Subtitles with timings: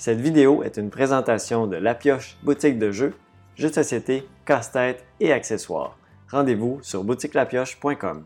[0.00, 3.12] Cette vidéo est une présentation de La Pioche boutique de jeux,
[3.54, 5.98] jeux de société, casse-tête et accessoires.
[6.30, 8.24] Rendez-vous sur boutiquelapioche.com.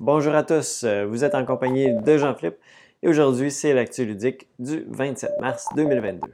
[0.00, 2.56] Bonjour à tous, euh, vous êtes en compagnie de Jean-Philippe
[3.04, 6.26] et aujourd'hui c'est l'actu ludique du 27 mars 2022.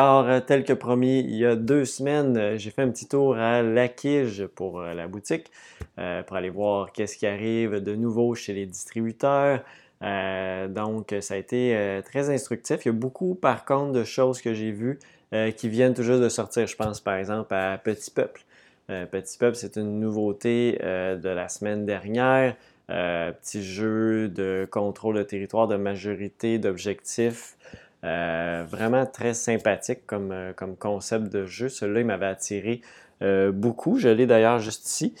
[0.00, 3.08] Alors, euh, tel que promis, il y a deux semaines, euh, j'ai fait un petit
[3.08, 5.50] tour à Laquige pour euh, la boutique,
[6.28, 9.64] pour aller voir qu'est-ce qui arrive de nouveau chez les distributeurs.
[10.00, 12.84] donc, ça a été très instructif.
[12.84, 15.00] Il y a beaucoup, par contre, de choses que j'ai vues
[15.56, 16.68] qui viennent tout juste de sortir.
[16.68, 18.42] Je pense, par exemple, à Petit Peuple.
[18.86, 22.54] Petit Peuple, c'est une nouveauté de la semaine dernière.
[22.86, 27.56] petit jeu de contrôle de territoire, de majorité, d'objectifs.
[28.04, 31.68] Euh, vraiment très sympathique comme, euh, comme concept de jeu.
[31.68, 32.80] Celui-là, il m'avait attiré
[33.22, 33.98] euh, beaucoup.
[33.98, 35.14] Je l'ai d'ailleurs juste ici.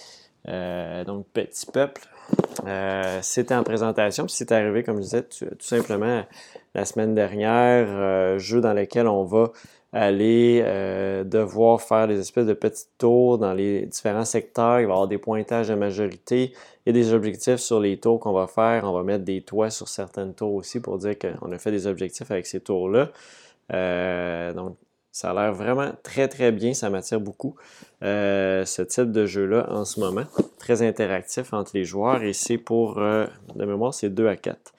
[1.06, 2.02] donc, Petit Peuple.
[3.22, 6.24] c'était en présentation, puis c'est arrivé, comme je disais, tout, simplement
[6.74, 9.52] la semaine dernière, jeu dans lequel on va
[9.92, 10.62] aller
[11.24, 14.80] devoir faire des espèces de petits tours dans les différents secteurs.
[14.80, 16.52] Il va y avoir des pointages de majorité.
[16.88, 18.84] A des objectifs sur les tours qu'on va faire.
[18.84, 21.86] On va mettre des toits sur certaines tours aussi pour dire qu'on a fait des
[21.86, 23.10] objectifs avec ces tours-là.
[23.74, 24.76] Euh, donc,
[25.12, 27.56] ça a l'air vraiment très très bien, ça m'attire beaucoup
[28.02, 30.24] euh, ce type de jeu-là en ce moment.
[30.58, 34.72] Très interactif entre les joueurs et c'est pour, euh, de mémoire, c'est 2 à 4.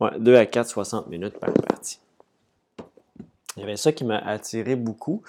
[0.00, 2.00] Ouais, 2 à 4, 60 minutes par partie.
[3.56, 5.22] Il y avait ça qui m'a attiré beaucoup.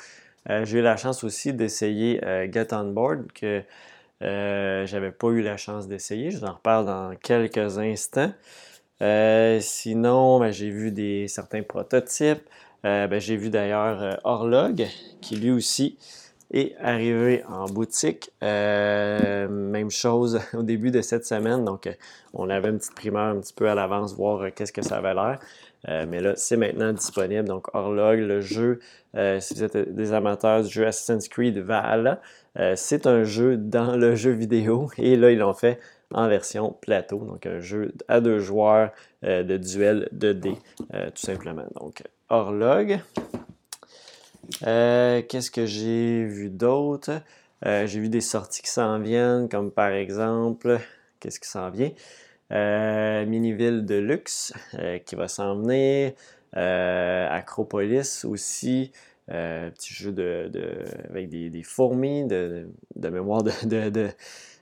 [0.47, 2.19] J'ai eu la chance aussi d'essayer
[2.51, 3.63] Get On Board que
[4.23, 6.31] euh, j'avais pas eu la chance d'essayer.
[6.31, 8.31] Je vous en reparle dans quelques instants.
[9.01, 12.43] Euh, sinon, ben, j'ai vu des, certains prototypes.
[12.85, 14.87] Euh, ben, j'ai vu d'ailleurs Horlog,
[15.21, 15.97] qui lui aussi
[16.53, 18.31] est arrivé en boutique.
[18.41, 21.65] même chose au début de cette semaine.
[21.65, 21.89] Donc,
[22.33, 25.13] on avait une petite primeur un petit peu à l'avance, voir qu'est-ce que ça avait
[25.13, 25.39] l'air.
[26.07, 27.47] mais là, c'est maintenant disponible.
[27.47, 28.79] Donc, Horlog, le jeu,
[29.39, 32.21] si vous êtes des amateurs du jeu Assassin's Creed Valhalla,
[32.59, 35.79] euh, c'est un jeu dans le jeu vidéo et là, ils l'ont fait
[36.13, 38.91] en version plateau, donc un jeu à deux joueurs
[39.23, 40.57] euh, de duel de dés,
[40.93, 41.65] euh, tout simplement.
[41.79, 42.99] Donc, Horlog.
[44.61, 47.21] Qu'est-ce que j'ai vu d'autre?
[47.63, 50.79] j'ai vu des sorties qui s'en viennent, comme par exemple,
[51.19, 51.91] qu'est-ce qui s'en vient?
[53.25, 54.53] Miniville de luxe
[55.05, 56.13] qui va s'en venir.
[56.53, 58.91] Acropolis aussi.
[59.31, 60.51] Euh, petit jeu de,
[61.09, 62.67] avec des, fourmis, de,
[62.97, 64.09] mémoire de,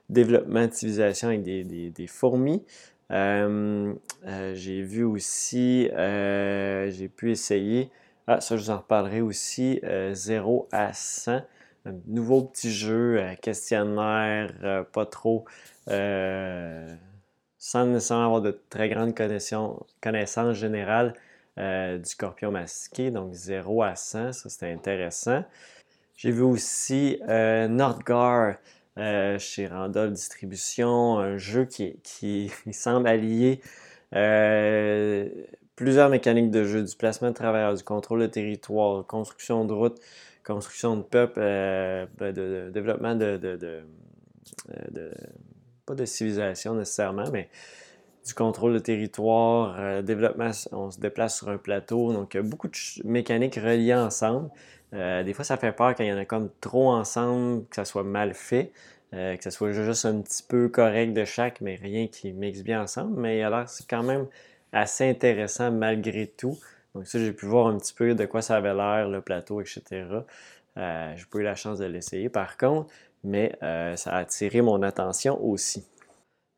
[0.10, 2.64] développement de civilisation avec des, fourmis.
[3.12, 3.94] Euh,
[4.28, 7.90] euh, j'ai vu aussi, j'ai pu essayer,
[8.38, 9.82] ah, ça je vous en reparlerai aussi,
[10.14, 11.42] 0 à 100,
[11.86, 15.46] un nouveau petit jeu, questionnaire, pas trop,
[15.88, 21.14] sans nécessairement avoir de très grandes connaissances générales.
[21.60, 25.44] Euh, du scorpion masqué, donc 0 à 100, ça c'était intéressant.
[26.16, 28.56] J'ai vu aussi euh, Nordgar
[28.98, 33.62] euh, chez Randall Distribution, un jeu qui, qui semble allier
[35.76, 40.00] plusieurs mécaniques de jeu, du placement de travailleurs, du contrôle de territoire, construction de route,
[40.44, 43.84] construction de peuple, ben, de, développement de, de,
[45.86, 47.50] pas de civilisation nécessairement, mais
[48.26, 52.14] du contrôle de territoire, euh, développement, on se déplace sur un plateau.
[52.14, 54.50] Donc, il y a beaucoup de mécaniques reliées ensemble.
[54.94, 57.76] Euh, des fois, ça fait peur quand il y en a comme trop ensemble, que
[57.76, 58.72] ça soit mal fait,
[59.14, 62.62] euh, que ça soit juste un petit peu correct de chaque, mais rien qui mixe
[62.62, 63.20] bien ensemble.
[63.20, 64.28] Mais alors, c'est quand même
[64.72, 66.58] assez intéressant malgré tout.
[66.96, 69.62] Donc, ça, j'ai pu voir un petit peu de quoi ça avait l'air, le plateau,
[69.62, 70.06] etc.
[70.78, 72.90] Euh, j'ai pas eu la chance de l'essayer par contre,
[73.24, 75.86] mais ça a attiré mon attention aussi.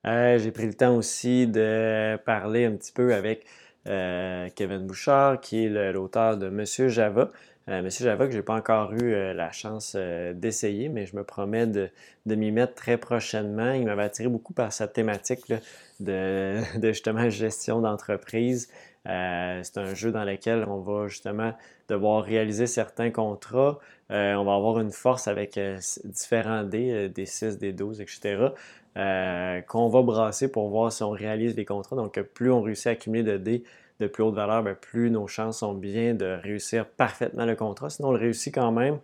[0.06, 3.46] Euh, j'ai pris le temps aussi de parler un petit peu avec
[3.88, 7.32] euh, Kevin Bouchard, qui est l'auteur de Monsieur Java.
[7.70, 11.66] Euh, Monsieur que je n'ai pas encore eu la chance d'essayer, mais je me promets
[11.66, 11.90] de,
[12.26, 13.72] m'y mettre très prochainement.
[13.72, 15.42] Il m'avait attiré beaucoup par sa thématique
[16.00, 18.70] de, justement gestion d'entreprise.
[19.06, 21.54] c'est un jeu dans lequel on va justement
[21.88, 23.80] devoir réaliser certains contrats.
[24.10, 25.58] on va avoir une force avec
[26.04, 28.52] différents dés, des 6, des 12, etc.
[28.96, 31.96] Euh, qu'on va brasser pour voir si on réalise les contrats.
[31.96, 33.64] Donc, plus on réussit à accumuler de dés
[34.00, 37.90] de plus haute valeur, ben, plus nos chances sont bien de réussir parfaitement le contrat.
[37.90, 39.00] Sinon, on le réussit quand même,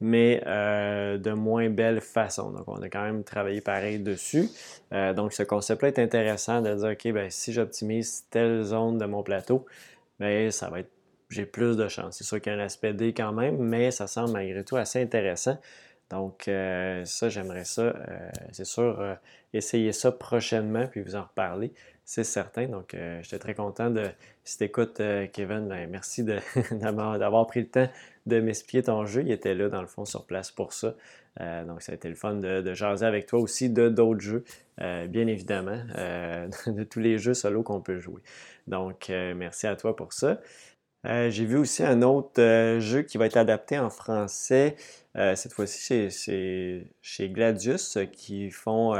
[0.00, 2.50] mais euh, de moins belle façon.
[2.50, 4.48] Donc, on a quand même travaillé pareil dessus.
[4.92, 9.06] Euh, donc, ce concept-là est intéressant de dire, OK, ben, si j'optimise telle zone de
[9.06, 9.64] mon plateau,
[10.20, 10.90] ben, ça va être
[11.30, 12.18] j'ai plus de chance.
[12.18, 14.76] C'est sûr qu'il y a un aspect D quand même, mais ça semble malgré tout
[14.76, 15.58] assez intéressant.
[16.10, 17.92] Donc, euh, ça, j'aimerais ça,
[18.52, 19.16] c'est sûr,
[19.52, 21.72] essayer ça prochainement, puis vous en reparler,
[22.04, 22.66] c'est certain.
[22.66, 24.04] Donc, j'étais très content de,
[24.44, 25.00] si tu écoutes,
[25.32, 26.22] Kevin, ben, merci
[26.72, 27.88] d'avoir pris le temps
[28.26, 29.22] de m'expliquer ton jeu.
[29.22, 30.94] Il était là, dans le fond, sur place pour ça.
[31.40, 34.44] Euh, donc, ça a été le fun de, jaser avec toi aussi de d'autres jeux,
[34.80, 38.22] euh, bien évidemment, euh, de tous les jeux solo qu'on peut jouer.
[38.66, 40.40] Donc, merci à toi pour ça.
[41.04, 44.76] J'ai vu aussi un autre jeu qui va être adapté en français.
[45.14, 48.94] cette fois-ci, c'est chez Gladius qui font,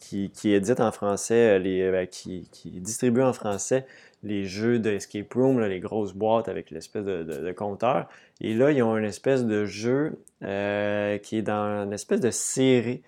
[0.00, 3.86] qui, qui édite en français, les, qui, qui distribue en français
[4.22, 8.08] les jeux de escape room, les grosses boîtes avec l'espèce de, compteur.
[8.40, 12.30] Et là, ils ont une espèce de jeu euh, qui est dans une espèce de
[12.30, 13.02] série.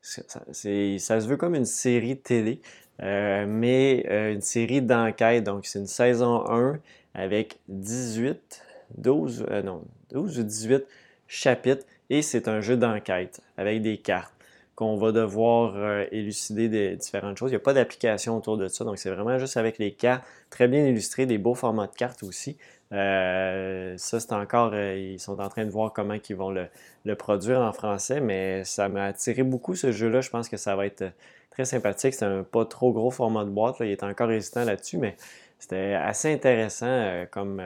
[0.00, 0.20] Ça,
[0.52, 2.60] se veut comme une série télé,
[3.02, 5.44] euh, mais euh, une série d'enquête.
[5.44, 6.78] Donc, c'est une saison 1
[7.14, 8.62] avec 18,
[8.98, 9.82] 12, non,
[10.12, 10.84] 12 ou 18
[11.26, 11.84] chapitres.
[12.10, 14.33] Et c'est un jeu d'enquête avec des cartes
[14.74, 17.50] qu'on va devoir euh, élucider des différentes choses.
[17.50, 20.24] Il n'y a pas d'application autour de ça, donc c'est vraiment juste avec les cartes,
[20.50, 22.56] très bien illustré, des beaux formats de cartes aussi.
[22.92, 27.14] Euh, ça, c'est encore, euh, ils sont en train de voir comment ils vont le,
[27.14, 30.20] produire en français, mais ça m'a attiré beaucoup ce jeu-là.
[30.20, 31.04] Je pense que ça va être
[31.50, 32.14] très sympathique.
[32.14, 35.16] C'est un pas trop gros format de boîte, il est encore résistant là-dessus, mais
[35.58, 37.62] c'était assez intéressant comme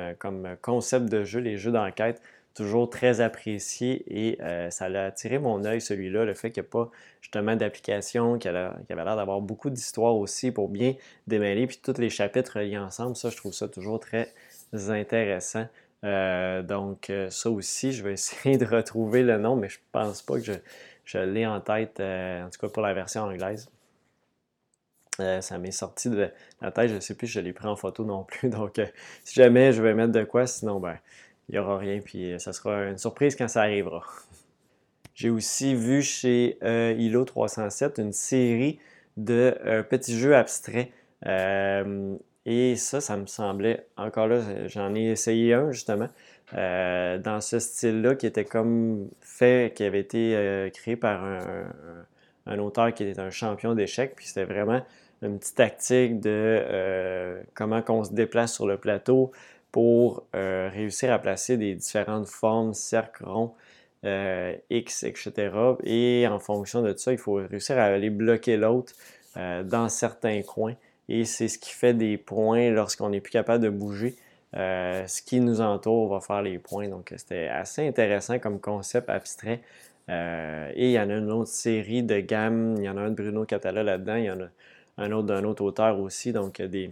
[0.61, 2.21] concept de jeu, les jeux d'enquête
[2.59, 6.69] toujours très apprécié et euh, ça a attiré mon œil, celui-là, le fait qu'il n'y
[6.69, 6.91] a pas
[7.21, 10.95] justement d'application, qu'il avait l'air d'avoir beaucoup d'histoires aussi pour bien
[11.29, 13.15] démêler, puis tous les chapitres reliés ensemble.
[13.15, 14.33] Ça, je trouve ça toujours très
[14.89, 15.67] intéressant.
[16.05, 20.21] Euh, donc, euh, ça aussi, je vais essayer de retrouver le nom, mais je pense
[20.23, 20.53] pas que je,
[21.05, 23.71] je l'ai en tête, en tout cas pour la version anglaise.
[25.19, 26.29] ça m'est sorti de
[26.61, 28.49] la tête, je ne sais plus, je l'ai pris en photo non plus.
[28.51, 28.81] Donc,
[29.23, 30.99] si jamais je vais mettre de quoi, sinon, ben,
[31.49, 34.03] il n'y aura rien, puis euh, ça sera une surprise quand ça arrivera.
[35.15, 38.79] J'ai aussi vu chez euh, ILO 307 une série
[39.17, 40.91] de euh, petits jeux abstraits.
[42.47, 46.09] et ça, ça me semblait, encore là, j'en ai essayé un justement,
[46.53, 51.25] dans ce style-là, qui était comme fait, qui avait été créé par
[52.47, 54.15] un, auteur qui était un champion d'échecs.
[54.17, 54.81] Puis c'était vraiment
[55.21, 59.33] une petite tactique de comment on se déplace sur le plateau,
[59.79, 63.55] pour euh, réussir à placer des différentes formes, cercles ronds,
[64.05, 65.51] euh, X, etc.
[65.85, 68.93] Et en fonction de ça, il faut réussir à aller bloquer l'autre
[69.37, 70.75] euh, dans certains coins.
[71.09, 74.17] Et c'est ce qui fait des points lorsqu'on n'est plus capable de bouger.
[74.53, 76.89] ce qui nous entoure va faire les points.
[76.89, 79.61] Donc, c'était assez intéressant comme concept abstrait.
[80.09, 82.75] et il y en a une autre série de gammes.
[82.79, 84.17] Il y en a un de Bruno Catala là-dedans.
[84.17, 84.49] Il y en a
[84.97, 86.33] un autre d'un autre auteur aussi.
[86.33, 86.91] Donc, des,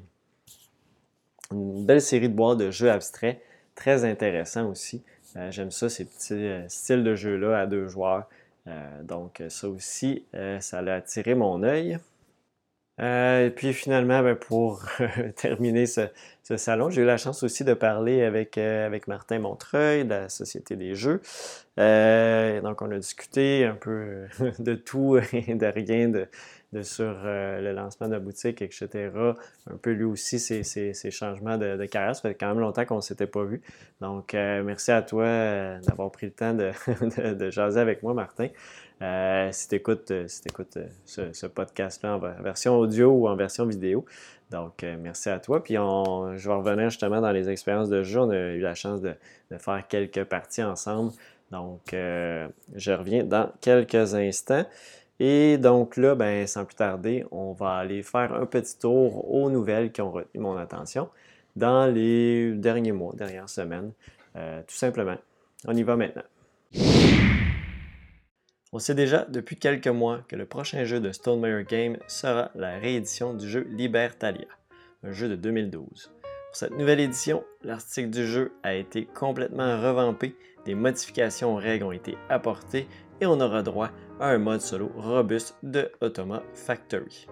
[1.53, 3.41] une belle série de boîtes de jeux abstraits,
[3.75, 5.03] très intéressant aussi.
[5.37, 8.29] Euh, j'aime ça, ces petits euh, styles de jeux-là à deux joueurs.
[8.67, 10.25] Euh, donc ça aussi,
[10.61, 11.99] ça a attiré mon œil.
[12.99, 14.85] Et puis finalement, ben, pour
[15.37, 16.09] terminer ce,
[16.57, 20.77] salon, j'ai eu la chance aussi de parler avec, avec Martin Montreuil de la Société
[20.77, 21.21] des Jeux.
[21.77, 24.27] donc on a discuté un peu
[24.59, 26.29] de tout et de rien de,
[26.83, 29.11] sur euh, le lancement de la boutique, etc.
[29.71, 32.15] Un peu lui aussi, ses, changements de, carrière.
[32.15, 33.63] Ça fait quand même longtemps qu'on ne s'était pas vu.
[34.01, 38.49] Donc, euh, merci à toi euh, d'avoir pris le temps de, jaser avec moi, Martin.
[39.01, 40.13] Si tu écoutes,
[41.05, 44.05] ce, podcast-là en version audio ou en version vidéo.
[44.51, 45.63] Donc, merci à toi.
[45.63, 48.21] Puis, je vais revenir justement dans les expériences de jeu.
[48.21, 49.15] On a eu la chance de,
[49.59, 51.13] faire quelques parties ensemble.
[51.51, 54.65] Donc, je reviens dans quelques instants.
[55.19, 59.51] Et donc là, ben, sans plus tarder, on va aller faire un petit tour aux
[59.51, 61.09] nouvelles qui ont retenu mon attention
[61.55, 63.93] dans les derniers mois, dernières semaines,
[64.37, 65.17] euh, tout simplement.
[65.67, 66.23] On y va maintenant.
[68.77, 72.79] On sait déjà depuis quelques mois que le prochain jeu de Stone Game sera la
[72.79, 74.49] réédition du jeu Libertalia,
[75.03, 76.13] un jeu de 2012.
[76.21, 81.87] Pour cette nouvelle édition, l'article du jeu a été complètement revampé, des modifications aux règles
[81.87, 82.87] ont été apportées
[83.23, 87.29] et on aura droit à un mode solo robuste de Automa Factory.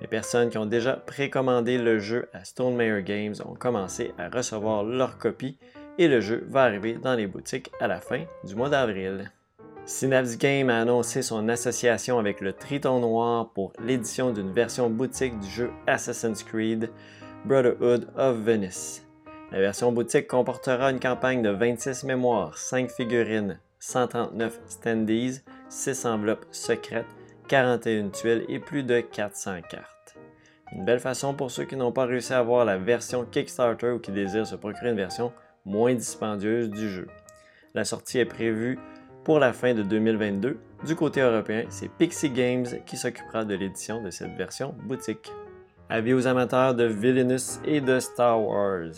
[0.00, 4.82] Les personnes qui ont déjà précommandé le jeu à Stone Games ont commencé à recevoir
[4.82, 5.60] leur copie
[5.96, 9.30] et le jeu va arriver dans les boutiques à la fin du mois d'avril.
[9.84, 15.38] Synapse Game a annoncé son association avec le Triton Noir pour l'édition d'une version boutique
[15.40, 16.88] du jeu Assassin's Creed
[17.44, 19.04] Brotherhood of Venice.
[19.50, 26.46] La version boutique comportera une campagne de 26 mémoires, 5 figurines, 139 standees, 6 enveloppes
[26.52, 27.06] secrètes,
[27.48, 30.16] 41 tuiles et plus de 400 cartes.
[30.70, 33.98] Une belle façon pour ceux qui n'ont pas réussi à avoir la version Kickstarter ou
[33.98, 35.32] qui désirent se procurer une version
[35.64, 37.08] moins dispendieuse du jeu.
[37.74, 38.78] La sortie est prévue
[39.24, 40.58] pour la fin de 2022.
[40.86, 45.30] Du côté européen, c'est Pixie Games qui s'occupera de l'édition de cette version boutique.
[45.88, 48.90] Avis aux amateurs de Villainous et de Star Wars.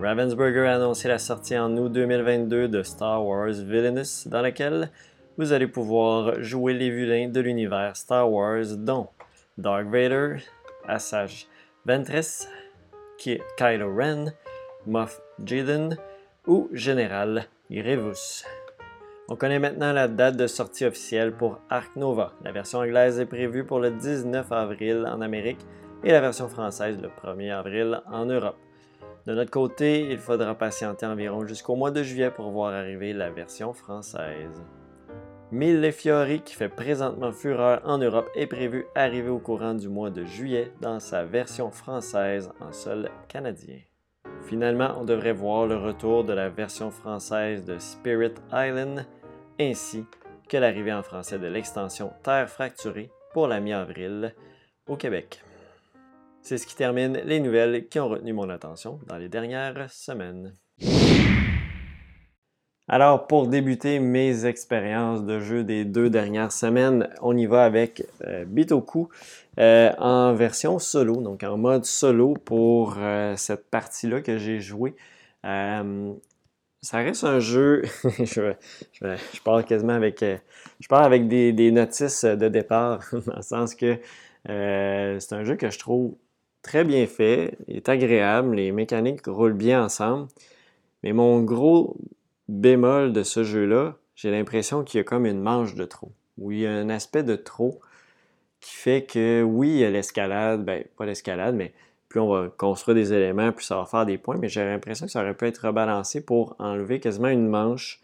[0.00, 4.90] Ravensburger a annoncé la sortie en août 2022 de Star Wars Villainous, dans laquelle
[5.38, 9.08] vous allez pouvoir jouer les vilains de l'univers Star Wars, dont
[9.58, 10.36] Dark Vader,
[10.86, 11.46] Asajj
[11.86, 12.48] Ventress,
[13.18, 14.32] Kylo Ren,
[14.86, 15.96] Moff Jaden
[16.46, 18.44] ou Général Grievous.
[19.32, 22.34] On connaît maintenant la date de sortie officielle pour Ark Nova.
[22.44, 25.64] La version anglaise est prévue pour le 19 avril en Amérique
[26.04, 28.58] et la version française le 1er avril en Europe.
[29.24, 33.30] De notre côté, il faudra patienter environ jusqu'au mois de juillet pour voir arriver la
[33.30, 34.62] version française.
[35.50, 40.10] Mille Fiori, qui fait présentement fureur en Europe, est prévu arriver au courant du mois
[40.10, 43.78] de juillet dans sa version française en sol canadien.
[44.42, 49.06] Finalement, on devrait voir le retour de la version française de Spirit Island
[49.60, 50.04] ainsi
[50.48, 54.34] que l'arrivée en français de l'extension Terre fracturée pour la mi-avril
[54.86, 55.40] au Québec.
[56.42, 60.52] C'est ce qui termine les nouvelles qui ont retenu mon attention dans les dernières semaines.
[62.88, 68.04] Alors, pour débuter mes expériences de jeu des deux dernières semaines, on y va avec
[68.26, 69.08] euh, Bitoku
[69.60, 74.94] euh, en version solo, donc en mode solo pour euh, cette partie-là que j'ai joué.
[76.82, 78.52] Ça reste un jeu, je,
[79.44, 80.24] parle quasiment avec,
[80.80, 83.98] je parle avec des, notices de départ, dans le sens que
[84.44, 86.16] c'est un jeu que je trouve
[86.62, 90.28] très bien fait, il est agréable, les mécaniques roulent bien ensemble.
[91.02, 91.96] Mais mon gros
[92.48, 96.52] bémol de ce jeu-là, j'ai l'impression qu'il y a comme une manche de trop, où
[96.52, 97.80] il y a un aspect de trop
[98.60, 101.72] qui fait que oui, il y a l'escalade, ben pas l'escalade, mais
[102.12, 105.06] plus on va construire des éléments, plus ça va faire des points, mais j'ai l'impression
[105.06, 108.02] que ça aurait pu être rebalancé pour enlever quasiment une manche,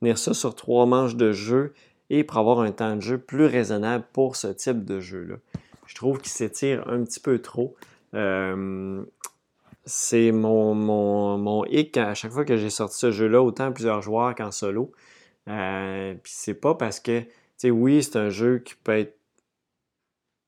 [0.00, 1.72] tenir ça sur trois manches de jeu
[2.10, 5.36] et pour avoir un temps de jeu plus raisonnable pour ce type de jeu-là.
[5.86, 7.74] Je trouve qu'il s'étire un petit peu trop.
[8.12, 9.02] Euh,
[9.86, 14.02] c'est mon, mon, mon, hic à chaque fois que j'ai sorti ce jeu-là, autant plusieurs
[14.02, 14.92] joueurs qu'en solo.
[15.48, 19.17] Euh, puis c'est pas parce que, tu sais, oui, c'est un jeu qui peut être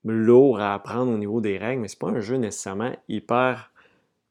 [0.04, 3.71] lourd à apprendre au niveau des règles, mais c'est pas un jeu nécessairement hyper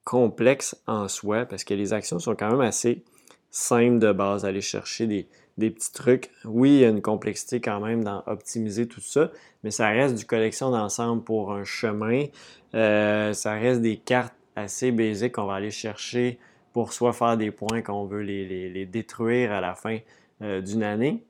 [0.03, 3.03] complexe en soi parce que les actions sont quand même assez
[3.51, 5.27] simples de base, aller chercher des,
[5.59, 6.31] des petits trucs.
[6.45, 9.31] Oui, il y a une complexité quand même dans optimiser tout ça,
[9.63, 12.25] mais ça reste du collection d'ensemble pour un chemin.
[12.73, 16.39] Euh, ça reste des cartes assez basiques qu'on va aller chercher
[16.73, 19.99] pour soit faire des points qu'on veut les, détruire à la fin
[20.41, 21.23] euh, d'une année.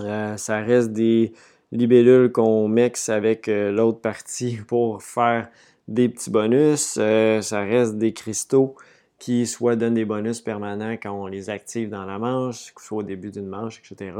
[0.00, 1.32] Euh, ça reste des
[1.72, 5.48] libellules qu'on mixe avec l'autre partie pour faire
[5.88, 6.98] des petits bonus.
[7.40, 8.76] ça reste des cristaux
[9.22, 13.02] qui soit donnent des bonus permanents quand on les active dans la manche, soit au
[13.04, 14.10] début d'une manche, etc.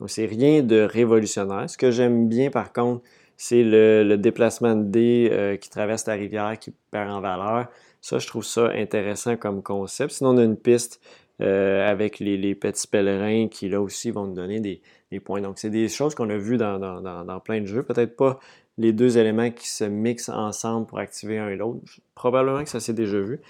[0.00, 1.70] Donc, c'est rien de révolutionnaire.
[1.70, 3.04] Ce que j'aime bien, par contre,
[3.36, 7.68] c'est le, déplacement de dés euh, qui traverse la rivière, qui perd en valeur.
[8.00, 10.10] Ça, je trouve ça intéressant comme concept.
[10.10, 11.00] Sinon, on a une piste
[11.40, 14.80] euh, avec les, petits pèlerins qui, là aussi, vont nous donner des,
[15.20, 15.40] points.
[15.40, 17.82] Donc, c'est des choses qu'on a vues dans, plein de jeux.
[17.82, 18.38] Peut-être pas
[18.76, 21.80] les deux éléments qui se mixent ensemble pour activer un et l'autre.
[22.14, 23.40] Probablement que ça s'est déjà vu.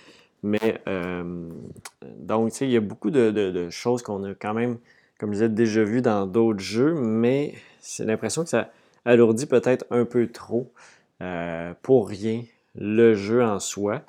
[0.42, 1.48] Mais euh,
[2.18, 4.78] donc, tu sais, il y a beaucoup de, choses qu'on a quand même,
[5.18, 8.70] comme je disais, déjà vues dans d'autres jeux, mais c'est l'impression que ça
[9.04, 10.70] alourdit peut-être un peu trop
[11.22, 12.42] euh, pour rien
[12.76, 14.02] le jeu en soi.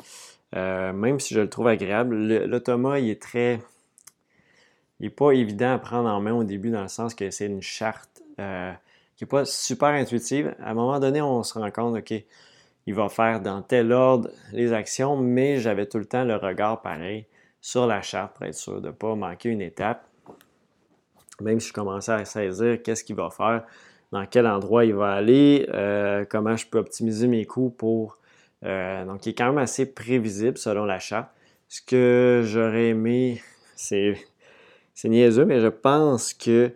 [0.55, 2.15] Euh, même si je le trouve agréable,
[2.45, 3.59] l'automa, il est très.
[4.99, 7.45] Il n'est pas évident à prendre en main au début dans le sens que c'est
[7.45, 10.55] une charte qui n'est pas super intuitive.
[10.61, 12.13] À un moment donné, on se rend compte, OK,
[12.89, 16.81] il va faire dans tel ordre les actions, mais j'avais tout le temps le regard
[16.81, 17.27] pareil
[17.61, 20.05] sur la charte pour être sûr de ne pas manquer une étape.
[21.41, 23.63] Même si je commençais à saisir qu'est-ce qu'il va faire,
[24.11, 28.17] dans quel endroit il va aller, euh, comment je peux optimiser mes coûts pour.
[28.65, 31.29] Euh, donc, il est quand même assez prévisible selon la charte.
[31.67, 33.41] Ce que j'aurais aimé,
[33.75, 34.15] c'est,
[35.01, 36.71] c'est niaiseux, mais je pense que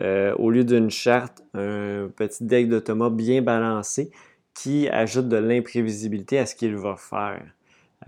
[0.00, 4.10] euh, au lieu d'une charte, un petit deck d'automate bien balancé,
[4.54, 7.44] qui ajoute de l'imprévisibilité à ce qu'il va faire.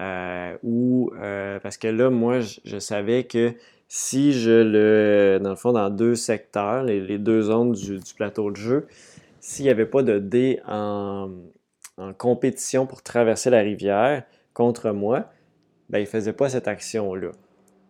[0.00, 3.52] Euh, ou euh, parce que là, moi, je, savais que
[3.88, 8.56] si je le, dans le fond, dans deux secteurs, les, deux zones du, plateau de
[8.56, 8.86] jeu,
[9.38, 11.28] s'il n'y avait pas de dés en,
[12.16, 14.22] compétition pour traverser la rivière
[14.54, 15.26] contre moi,
[15.90, 17.32] ben, il ne faisait pas cette action-là.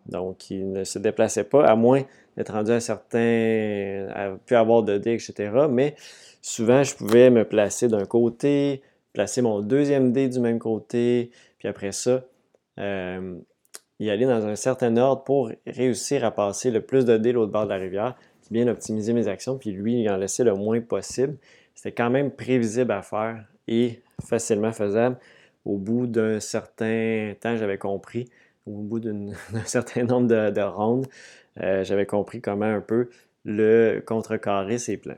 [0.09, 2.03] Donc, il ne se déplaçait pas, à moins
[2.35, 5.51] d'être rendu à certains, à plus avoir de dés, etc.
[5.69, 5.95] Mais
[6.41, 8.81] souvent, je pouvais me placer d'un côté,
[9.13, 12.23] placer mon deuxième dé du même côté, puis après ça,
[12.77, 17.51] y aller dans un certain ordre pour réussir à passer le plus de dés l'autre
[17.51, 18.15] bord de la rivière,
[18.49, 21.37] bien optimiser mes actions, puis lui, en laisser le moins possible.
[21.75, 25.17] C'était quand même prévisible à faire et facilement faisable.
[25.65, 28.29] Au bout d'un certain temps, j'avais compris,
[28.69, 29.33] au bout d'un
[29.65, 31.07] certain nombre de, rondes,
[31.61, 33.09] euh, j'avais compris comment un peu
[33.45, 35.17] le contrecarrer ses plans.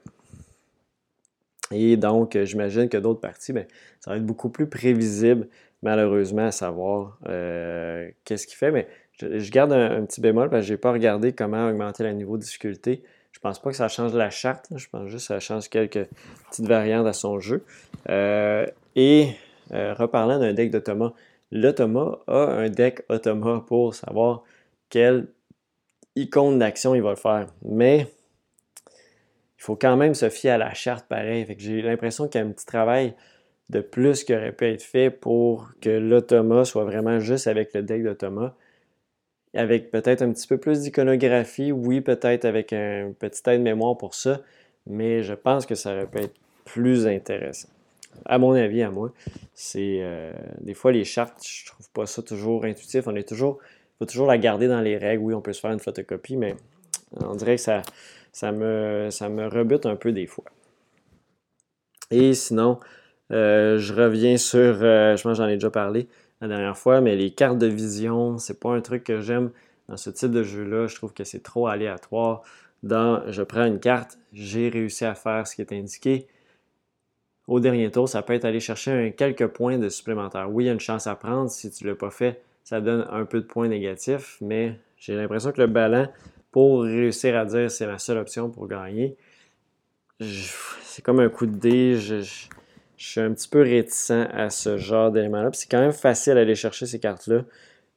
[1.72, 3.65] Et donc, j'imagine que d'autres parties, ben,
[4.00, 5.48] ça va être beaucoup plus prévisible,
[5.81, 8.72] malheureusement, à savoir euh, qu'est-ce qu'il fait.
[8.72, 8.88] Mais
[9.20, 12.38] je, garde un, petit bémol parce que je n'ai pas regardé comment augmenter le niveau
[12.38, 13.03] de difficulté.
[13.31, 14.67] Je ne pense pas que ça change la charte.
[14.75, 16.08] Je pense juste que ça change quelques
[16.50, 17.63] petites variantes à son jeu.
[18.10, 18.65] Euh,
[18.96, 19.29] et
[19.74, 21.13] euh, reparlant d'un deck d'automa,
[21.51, 24.43] l'automa a un deck automa pour savoir
[24.89, 25.27] quelle
[26.15, 27.48] icône d'action il va le faire.
[27.63, 28.08] Mais
[29.58, 31.46] il faut quand même se fier à la charte pareil.
[31.58, 33.13] j'ai l'impression qu'il y a un petit travail
[33.70, 37.84] de plus qui aurait pu être fait pour que l'automa soit vraiment juste avec le
[37.84, 38.55] deck d'automa.
[39.53, 44.39] Avec peut-être un petit peu plus d'iconographie, oui, peut-être avec un petit aide-mémoire pour ça,
[44.88, 47.67] mais je pense que ça aurait pu être plus intéressant
[48.25, 49.12] à mon avis, à moi,
[49.53, 53.08] c'est euh, des fois les chartes, je trouve pas ça toujours intuitif.
[53.08, 53.60] On est toujours,
[54.00, 55.24] faut toujours la garder dans les règles.
[55.24, 56.56] Oui, on peut se faire une photocopie, mais
[57.20, 57.82] on dirait que ça,
[58.32, 60.46] ça me, ça me rebute un peu des fois.
[62.12, 62.80] Et sinon,
[63.32, 66.08] euh, je reviens sur, euh, je pense j'en ai déjà parlé
[66.41, 69.51] la dernière fois, mais les cartes de vision, c'est pas un truc que j'aime
[69.88, 70.88] dans ce type de jeu-là.
[70.88, 72.41] Je trouve que c'est trop aléatoire.
[72.84, 76.27] Dans, je prends une carte, j'ai réussi à faire ce qui est indiqué
[77.51, 80.50] au dernier tour, ça peut être aller chercher quelques points de supplémentaire.
[80.50, 81.50] Oui, il y a une chance à prendre.
[81.50, 85.15] Si tu ne l'as pas fait, ça donne un peu de points négatifs, mais j'ai
[85.15, 86.08] l'impression que le ballon,
[86.51, 89.17] pour réussir à dire c'est ma seule option pour gagner,
[90.22, 91.98] c'est comme un coup de dé.
[91.98, 92.22] Je,
[92.96, 95.50] suis un petit peu réticent à ce genre d'élément-là.
[95.51, 97.43] C'est quand même facile d'aller chercher ces cartes-là.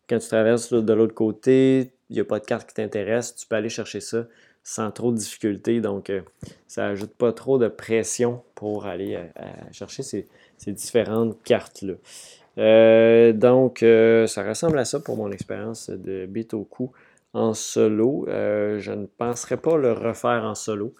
[0.08, 3.46] Quand tu traverses de l'autre côté, il n'y a pas de carte qui t'intéresse, tu
[3.46, 4.26] peux aller chercher ça
[4.64, 5.80] sans trop de difficultés.
[5.80, 6.22] Donc, euh,
[6.66, 10.26] ça ajoute pas trop de pression pour aller euh, chercher ces,
[10.66, 11.94] différentes cartes-là.
[12.56, 16.92] Euh, donc, ça ressemble à ça pour mon expérience de Bitoku
[17.34, 18.24] en solo.
[18.28, 20.94] je ne penserais pas le refaire en solo.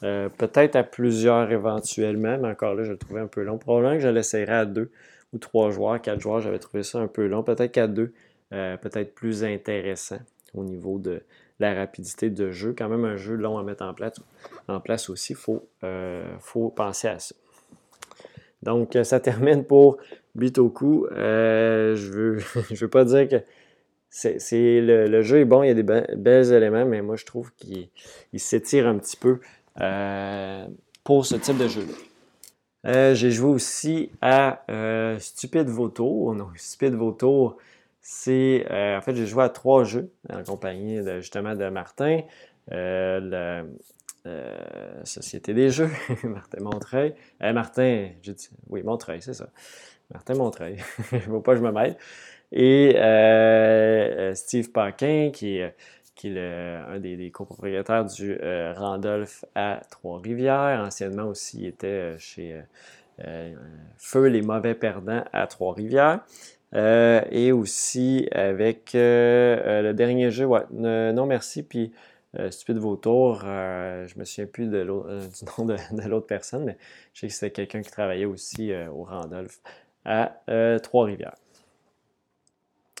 [0.00, 3.58] Peut-être à plusieurs éventuellement, mais encore là, je le trouvais un peu long.
[3.58, 4.92] Probablement que je l'essayerais à deux
[5.32, 7.42] ou trois joueurs, quatre joueurs, j'avais trouvé ça un peu long.
[7.42, 8.12] Peut-être qu'à deux,
[8.50, 10.18] peut-être plus intéressant
[10.54, 11.22] au niveau de,
[11.58, 12.74] la rapidité de jeu.
[12.76, 14.14] Quand même un jeu long à mettre en place,
[14.68, 17.34] en place aussi, il faut, euh, faut penser à ça.
[18.62, 19.98] Donc, euh, ça termine pour
[20.34, 21.06] Bitoku.
[21.12, 23.36] Euh, je veux, pas dire que
[24.10, 27.52] c'est, le, jeu est bon, il y a des bels éléments, mais moi je trouve
[27.54, 27.88] qu'il
[28.36, 29.38] s'étire un petit peu
[31.04, 33.14] pour ce type de jeu-là.
[33.14, 34.64] j'ai joué aussi à
[35.20, 36.34] Stupid Vautour.
[36.34, 37.58] Non, Stupid Vautour,
[38.10, 38.64] c'est.
[38.70, 42.22] Euh, en fait, j'ai joué à trois jeux en compagnie justement de Martin,
[42.72, 43.64] euh, la
[44.26, 45.90] euh, Société des Jeux,
[46.24, 47.14] Martin Montreuil.
[47.38, 48.48] Martin, j'ai dit.
[48.70, 49.50] Oui, Montreuil, c'est ça.
[50.10, 50.78] Martin Montreuil.
[51.10, 51.98] Je ne veux pas que je me mêle.
[52.50, 52.94] Et
[54.34, 55.74] Steve Paquin, qui est
[56.14, 58.38] qui est un des, copropriétaires du
[58.74, 60.82] Randolph à Trois-Rivières.
[60.84, 62.58] Anciennement aussi, il était chez
[63.98, 66.20] Feu les mauvais perdants à Trois-Rivières.
[66.74, 71.92] Euh, et aussi avec euh, euh, le dernier jeu, Non Merci, puis
[72.50, 76.76] Stupide Vautour, je me souviens plus du nom de, l'autre personne, mais
[77.14, 79.60] je sais que c'était quelqu'un qui travaillait aussi au Randolph
[80.04, 80.42] à
[80.82, 81.36] Trois-Rivières.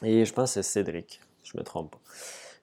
[0.02, 1.98] Et je pense que c'est Cédric, je me trompe pas.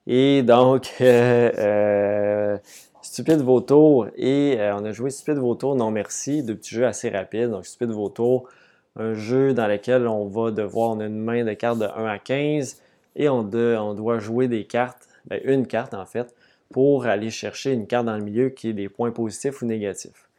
[0.08, 0.86] Et donc,
[3.04, 7.52] Stupide Vautour, et on a joué Stupide Vautour, non merci, deux petits jeux assez rapides.
[7.52, 8.50] Donc, Stupide Vautour,
[8.96, 12.20] un jeu dans lequel on va devoir, on une main de cartes de 1 à
[12.20, 12.82] 15
[13.16, 16.36] et on, doit jouer des cartes, ben, une carte en fait,
[16.72, 20.30] pour aller chercher une carte dans le milieu qui est des points positifs ou négatifs.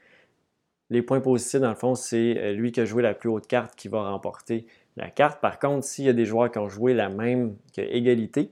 [0.91, 3.47] Les points positifs, dans le fond, c'est euh, lui qui a joué la plus haute
[3.47, 4.67] carte qui va remporter
[4.97, 5.41] la carte.
[5.41, 8.51] Par contre, s'il y a des joueurs qui ont joué la même égalité,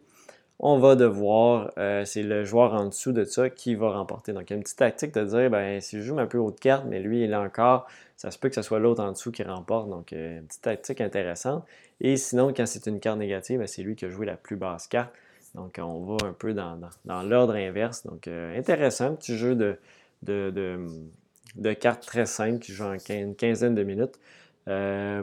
[0.61, 4.33] on va devoir, euh, c'est le joueur en dessous de ça qui va remporter.
[4.33, 6.39] Donc, il y a une petite tactique de dire, ben, si je joue ma plus
[6.39, 7.87] haute carte, mais lui, il est encore,
[8.17, 9.89] ça se peut que ce soit l'autre en dessous qui remporte.
[9.89, 11.65] Donc, euh, une petite tactique intéressante.
[12.01, 14.57] Et sinon, quand c'est une carte négative, ben, c'est lui qui a joué la plus
[14.57, 15.13] basse carte.
[15.55, 16.79] Donc, on va un peu dans,
[17.25, 18.05] l'ordre inverse.
[18.07, 19.79] Donc, euh, intéressant, un petit jeu de,
[20.23, 24.19] de, cartes très simple qui joue en une quinzaine de minutes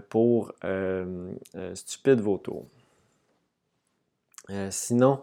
[0.10, 0.54] pour
[1.74, 2.66] Stupide Vautour.
[4.52, 5.22] Euh, sinon,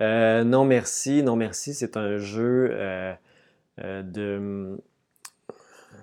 [0.00, 1.22] euh, non merci.
[1.22, 3.14] Non merci, c'est un jeu euh,
[3.78, 4.78] de,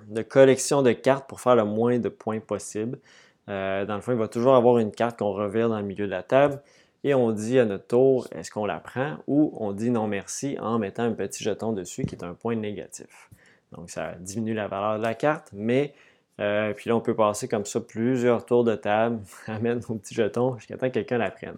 [0.08, 3.00] de collection de cartes pour faire le moins de points possible.
[3.48, 6.12] Dans le fond, il va toujours avoir une carte qu'on revient dans le milieu de
[6.12, 6.62] la table
[7.04, 10.56] et on dit à notre tour est-ce qu'on la prend ou on dit non merci
[10.60, 13.32] en mettant un petit jeton dessus qui est un point négatif.
[13.72, 15.96] Donc ça diminue la valeur de la carte, mais
[16.38, 19.20] puis là on peut passer comme ça plusieurs tours de table
[19.62, 21.58] mettre nos petits jetons jusqu'à temps que quelqu'un la prenne.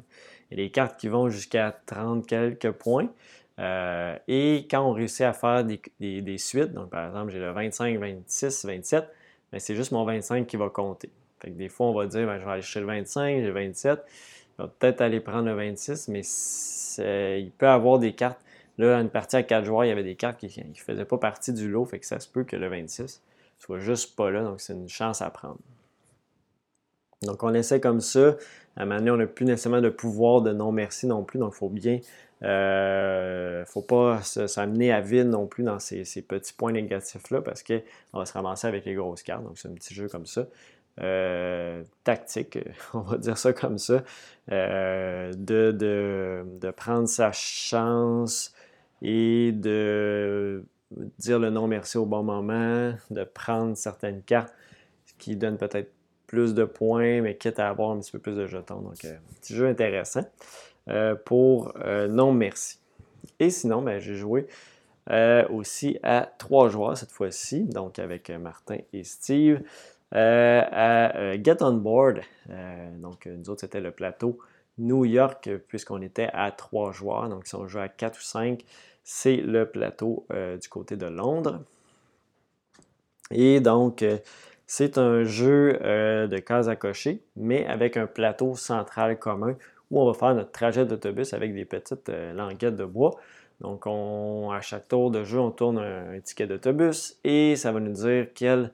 [0.52, 3.10] Il y a des cartes qui vont jusqu'à 30 quelques points.
[3.60, 8.00] Euh, et quand on réussit à faire des, suites, donc par exemple j'ai le 25,
[8.00, 9.08] 26, 27,
[9.52, 11.10] mais c'est juste mon 25 qui va compter.
[11.40, 13.52] Fait des fois, on va dire, ben, je vais aller chercher le 25, j'ai le
[13.52, 14.00] 27.
[14.58, 16.22] Je vais peut-être aller prendre le 26, mais
[17.40, 18.40] il peut avoir des cartes.
[18.78, 21.18] Là, une partie à 4 joueurs, il y avait des cartes qui ne faisaient pas
[21.18, 23.22] partie du lot, fait que ça se peut que le 26
[23.62, 25.60] soit juste pas là, donc c'est une chance à prendre.
[27.22, 28.36] Donc, on essaie comme ça.
[28.78, 31.54] À un moment donné, on n'a plus nécessairement de pouvoir de non-merci non plus, donc
[31.56, 32.00] il faut bien
[32.42, 37.62] ne euh, faut pas s'amener à vide non plus dans ces, petits points négatifs-là parce
[37.62, 37.82] qu'on
[38.14, 39.44] va se ramasser avec les grosses cartes.
[39.44, 40.48] Donc, c'est un petit jeu comme ça.
[41.02, 42.60] Euh, tactique,
[42.94, 44.04] on va dire ça comme ça,
[44.52, 48.54] euh, de, de, prendre sa chance
[49.02, 50.66] et de
[51.18, 54.54] dire le non merci au bon moment, de prendre certaines cartes
[55.18, 55.92] qui donnent peut-être
[56.32, 58.80] plus de points, mais quitte à avoir un petit peu plus de jetons.
[58.80, 60.24] Donc, un petit jeu intéressant.
[60.88, 62.80] Euh, pour euh, non merci.
[63.40, 64.48] Et sinon, ben, j'ai joué
[65.10, 69.62] euh, aussi à trois joueurs cette fois-ci, donc avec Martin et Steve,
[70.14, 72.22] à Get On Board.
[73.00, 74.40] donc, nous autres, c'était le plateau
[74.78, 77.28] New York, puisqu'on était à trois joueurs.
[77.28, 78.64] Donc, si on joue à quatre ou cinq,
[79.04, 80.26] c'est le plateau
[80.62, 81.62] du côté de Londres.
[83.32, 84.04] Et donc,
[84.74, 89.58] c'est un jeu de cases à cocher, mais avec un plateau central commun
[89.92, 93.12] où on va faire notre trajet d'autobus avec des petites euh, languettes de bois.
[93.60, 97.92] Donc, à chaque tour de jeu, on tourne un, ticket d'autobus et ça va nous
[97.92, 98.72] dire quelle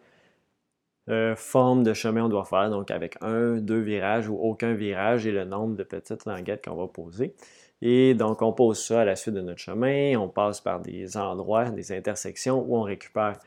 [1.10, 2.70] euh, forme de chemin on doit faire.
[2.70, 6.76] Donc, avec un, deux virages ou aucun virage et le nombre de petites languettes qu'on
[6.76, 7.34] va poser.
[7.82, 10.16] Et donc, on pose ça à la suite de notre chemin.
[10.16, 13.40] On passe par des endroits, des intersections où on récupère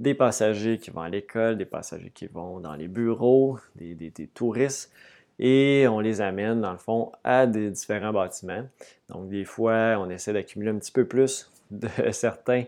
[0.00, 4.92] des passagers qui vont à l'école, des passagers qui vont dans les bureaux, des touristes
[5.38, 8.66] et on les amène, dans le fond, à des différents bâtiments.
[9.08, 12.64] Donc, des fois, on essaie d'accumuler un petit peu plus de certains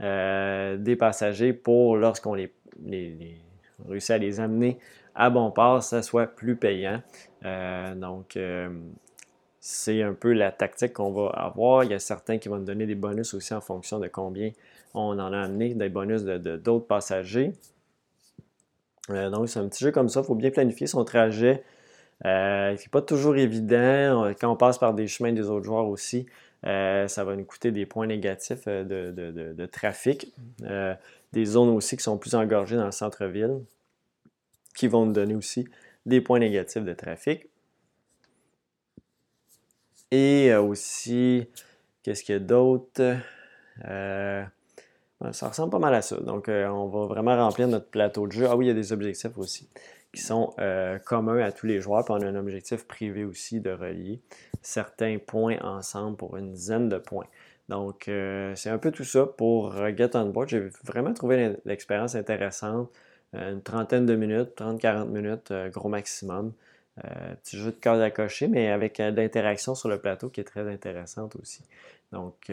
[0.00, 2.52] euh, des passagers pour lorsqu'on les,
[3.88, 4.78] réussit à les amener
[5.14, 7.02] à bon port, ça soit plus payant.
[7.44, 8.68] Euh, donc, euh,
[9.60, 11.84] c'est un peu la tactique qu'on va avoir.
[11.84, 14.50] Il y a certains qui vont nous donner des bonus aussi en fonction de combien
[14.94, 17.52] on en a amené, des bonus de d'autres passagers.
[19.08, 20.20] donc, c'est un petit jeu comme ça.
[20.20, 21.64] Il faut bien planifier son trajet
[22.26, 24.32] euh, c'est pas toujours évident.
[24.38, 26.26] Quand on passe par des chemins des autres joueurs aussi,
[26.66, 30.32] euh, ça va nous coûter des points négatifs euh, de, trafic.
[30.62, 30.94] Euh,
[31.32, 33.60] des zones aussi qui sont plus engorgées dans le centre-ville,
[34.74, 35.66] qui vont nous donner aussi
[36.06, 37.48] des points négatifs de trafic.
[40.10, 41.46] Et aussi,
[42.02, 43.16] qu'est-ce qu'il y a d'autre?
[45.32, 46.16] Ça ressemble pas mal à ça.
[46.16, 48.46] Donc, on va vraiment remplir notre plateau de jeu.
[48.48, 49.68] Ah oui, il y a des objectifs aussi
[50.12, 52.04] qui sont euh, communs à tous les joueurs.
[52.04, 54.20] Puis on a un objectif privé aussi de relier
[54.62, 57.26] certains points ensemble pour une dizaine de points.
[57.68, 60.48] Donc, euh, c'est un peu tout ça pour euh, Get On Board.
[60.48, 62.90] J'ai vraiment trouvé l'expérience intéressante.
[63.32, 66.52] une trentaine de minutes, 30-40 minutes, gros maximum.
[67.42, 70.68] petit jeu de case à cocher, mais avec l'interaction sur le plateau qui est très
[70.68, 71.62] intéressante aussi.
[72.10, 72.50] Donc,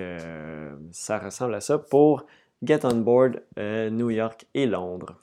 [0.91, 2.27] ça ressemble à ça pour
[2.63, 5.15] Get On Board New York et Londres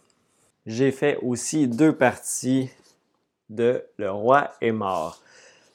[0.67, 2.71] j'ai fait aussi deux parties
[3.51, 5.21] de Le Roi est mort.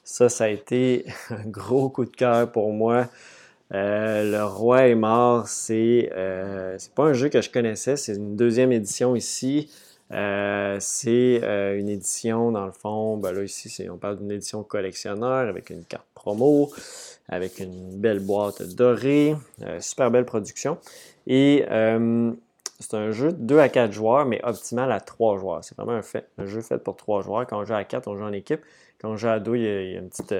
[0.02, 3.08] Ça, ça a été un gros coup de cœur pour moi.
[3.72, 8.36] Euh, le Roi est mort, c'est euh, pas un jeu que je connaissais, c'est une
[8.36, 9.70] deuxième édition ici.
[10.10, 14.64] Euh, c'est euh, une édition, dans le fond, ben là ici, on parle d'une édition
[14.64, 16.72] collectionneur avec une carte promo,
[17.28, 19.36] avec une belle boîte dorée,
[19.78, 20.78] super belle production.
[21.26, 21.64] Et
[22.80, 25.62] c'est un jeu de 2 à 4 joueurs, mais optimal à 3 joueurs.
[25.62, 26.00] C'est vraiment
[26.38, 27.46] un, jeu fait pour 3 joueurs.
[27.46, 28.60] Quand on joue à 4, on joue en équipe.
[29.00, 30.34] Quand on joue à 2, il y a, une petite,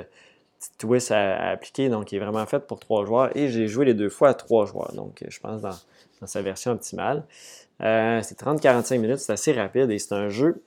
[0.79, 1.88] twist à, appliquer.
[1.88, 3.37] Donc, il est vraiment fait pour 3 joueurs.
[3.37, 4.93] Et j'ai joué les deux fois à 3 joueurs.
[4.95, 5.77] Donc, je pense dans,
[6.27, 7.25] sa version optimale.
[7.83, 9.19] Euh, c'est 30-45 minutes.
[9.19, 10.62] C'est assez rapide et c'est un jeu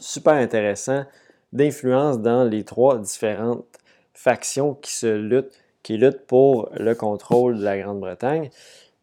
[0.00, 1.04] super intéressant
[1.52, 3.66] d'influence dans les trois différentes
[4.14, 8.50] factions qui se luttent, qui luttent pour le contrôle de la Grande-Bretagne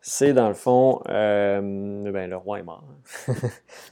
[0.09, 2.83] c'est dans le fond, euh, ben, le roi est mort,
[3.25, 3.33] tout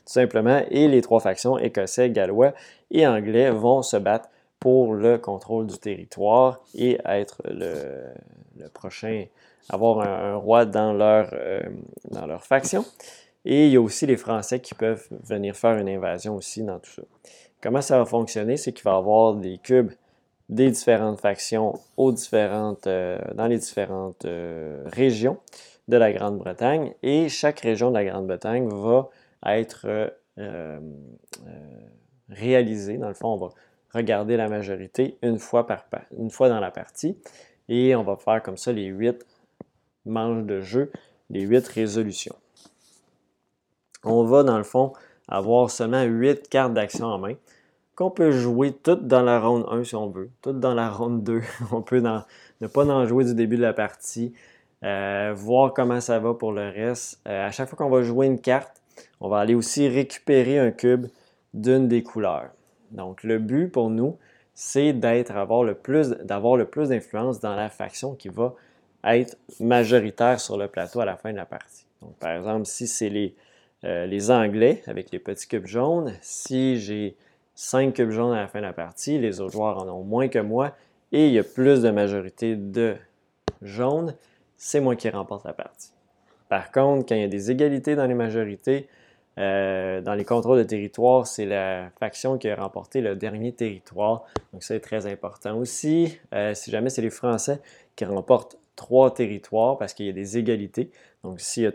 [0.06, 2.54] simplement, et les trois factions, écossais, gallois
[2.90, 4.30] et anglais, vont se battre
[4.62, 8.14] pour le contrôle du territoire et être le,
[8.74, 9.26] prochain,
[9.68, 11.62] avoir un, roi dans leur, euh,
[12.12, 12.86] dans leur faction.
[13.44, 16.80] Et il y a aussi les Français qui peuvent venir faire une invasion aussi dans
[16.80, 17.02] tout ça.
[17.62, 18.56] Comment ça va fonctionner?
[18.56, 19.92] C'est qu'il va y avoir des cubes
[20.50, 25.38] des différentes factions aux différentes, euh, dans les différentes euh, régions
[25.88, 29.10] de la Grande-Bretagne et chaque région de la Grande-Bretagne va
[29.58, 30.80] être euh,
[32.30, 32.98] réalisée.
[32.98, 33.50] Dans le fond, on va
[33.94, 35.86] regarder la majorité une fois, par,
[36.18, 37.18] une fois dans la partie
[37.70, 39.26] et on va faire comme ça les huit
[40.06, 40.92] manches de jeu,
[41.30, 42.36] les huit résolutions.
[44.04, 44.94] On va dans le fond
[45.28, 47.36] avoir seulement huit cartes d'action en main
[47.96, 51.24] qu'on peut jouer toutes dans la ronde 1 si on veut, toutes dans la ronde
[51.24, 51.42] 2.
[51.72, 54.34] on peut ne pas en jouer du début de la partie,
[54.84, 57.22] euh, voir comment ça va pour le reste.
[57.28, 58.82] Euh, à chaque fois qu'on va jouer une carte,
[59.22, 61.08] on va aller aussi récupérer un cube
[61.54, 62.50] d'une des couleurs.
[62.92, 64.18] Donc le but pour nous,
[64.54, 66.10] c'est d'avoir le plus
[66.90, 68.56] d'influence dans la faction qui va
[69.04, 71.86] être majoritaire sur le plateau à la fin de la partie.
[72.02, 73.36] Donc par exemple, si c'est les,
[73.84, 77.16] euh, les Anglais avec les petits cubes jaunes, si j'ai
[77.56, 80.28] 5 cubes jaunes à la fin de la partie, les autres joueurs en ont moins
[80.28, 80.76] que moi
[81.12, 82.96] et il y a plus de majorité de
[83.62, 84.16] jaunes,
[84.58, 85.92] c'est moi qui remporte la partie.
[86.50, 88.88] Par contre, quand il y a des égalités dans les majorités,
[89.38, 94.26] euh, dans les contrôles de territoire, c'est la faction qui a remporté le dernier territoire.
[94.54, 96.18] Donc, ça est très important aussi.
[96.34, 97.60] Euh, si jamais c'est les Français
[97.96, 100.92] qui remportent trois territoires parce qu'il y a des égalités.
[101.24, 101.74] Donc, s'il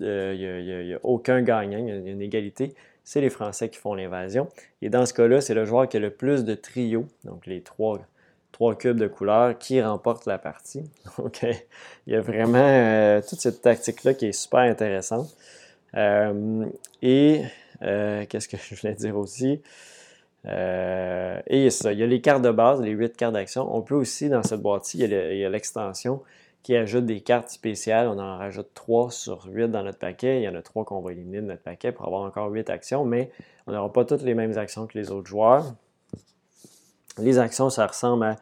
[0.00, 2.74] n'y euh, a, aucun gagnant, il y a une égalité,
[3.06, 4.48] c'est les Français qui font l'invasion.
[4.82, 7.62] Et dans ce cas-là, c'est le joueur qui a le plus de trios, donc les
[7.62, 8.00] trois,
[8.50, 10.82] trois cubes de couleur, qui remporte la partie.
[11.18, 15.28] Donc, il y a vraiment euh, toute cette tactique-là qui est super intéressante.
[15.94, 16.66] Euh,
[17.00, 17.42] et
[17.82, 19.62] euh, qu'est-ce que je voulais dire aussi?
[20.48, 23.68] et ça, il y a les cartes de base, les huit cartes d'action.
[23.74, 26.22] On peut aussi, dans cette boîte-ci, il y a l'extension
[26.66, 28.08] qui ajoute des cartes spéciales.
[28.08, 30.40] On en rajoute 3 sur 8 dans notre paquet.
[30.40, 32.70] Il y en a 3 qu'on va éliminer de notre paquet pour avoir encore 8
[32.70, 33.30] actions, mais
[33.68, 35.74] on n'aura pas toutes les mêmes actions que les autres joueurs.
[37.18, 38.36] Les actions, ça ressemble à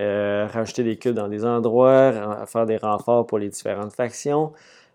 [0.00, 4.52] euh, rajouter des cubes dans des endroits, faire des renforts pour les différentes factions,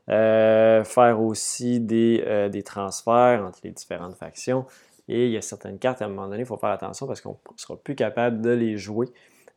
[0.10, 4.66] euh, faire aussi des, euh, des, transferts entre les différentes factions.
[5.08, 7.22] Et il y a certaines cartes, à un moment donné, il faut faire attention parce
[7.22, 9.08] qu'on ne sera plus capable de les jouer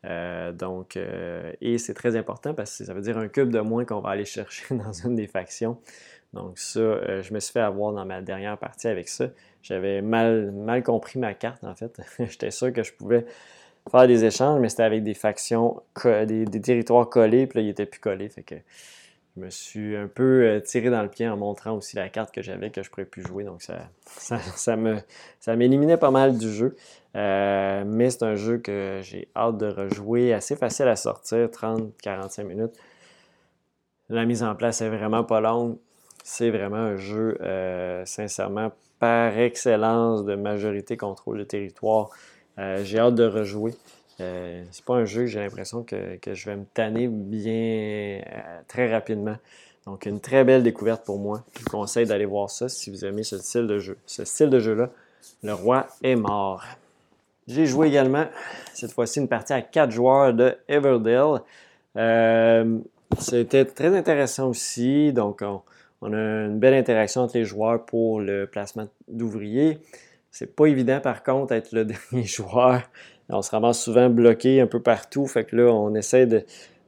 [0.05, 3.61] euh, donc, euh, et c'est très important parce que ça veut dire un cube de
[3.61, 5.79] moins qu'on va aller chercher dans une des factions.
[6.35, 9.27] Donc ça, euh, je me suis fait avoir dans ma dernière partie avec ça.
[9.63, 12.01] J'avais mal, mal compris ma carte en fait.
[12.19, 13.27] J'étais sûr que je pouvais
[13.91, 17.87] faire des échanges, mais c'était avec des factions, des, territoires collés, puis là, ils n'étaient
[17.87, 18.29] plus collés.
[18.29, 18.55] Fait que
[19.39, 22.35] je me suis un peu euh, tiré dans le pied en montrant aussi la carte
[22.35, 23.45] que j'avais que je pourrais plus jouer.
[23.45, 23.89] Donc ça,
[24.57, 24.97] ça, me,
[25.39, 26.77] ça m'éliminait pas mal du jeu.
[27.15, 32.43] Euh, mais c'est un jeu que j'ai hâte de rejouer, assez facile à sortir, 30-45
[32.45, 32.75] minutes.
[34.09, 35.79] La mise en place est vraiment pas longue.
[36.25, 42.11] C'est vraiment un jeu, euh, sincèrement, par excellence de majorité contrôle de territoire.
[42.57, 43.73] j'ai hâte de rejouer.
[44.21, 48.93] Euh, c'est pas un jeu j'ai l'impression que, je vais me tanner bien euh, très
[48.93, 49.37] rapidement.
[49.87, 51.45] Donc, une très belle découverte pour moi.
[51.55, 53.97] Je vous conseille d'aller voir ça si vous aimez ce style de jeu.
[54.07, 54.91] Ce style de jeu-là,
[55.43, 56.65] le roi est mort.
[57.47, 58.27] J'ai joué également,
[58.75, 61.41] cette fois-ci, une partie à quatre joueurs de Everdale.
[61.97, 62.79] Euh,
[63.19, 65.13] c'était très intéressant aussi.
[65.15, 65.63] Donc, on,
[66.03, 69.79] on, a une belle interaction entre les joueurs pour le placement d'ouvriers.
[70.31, 72.83] C'est pas évident, par contre, d'être le dernier joueur
[73.31, 75.27] on se ramasse souvent bloqué un peu partout.
[75.27, 76.27] Fait que là, on essaie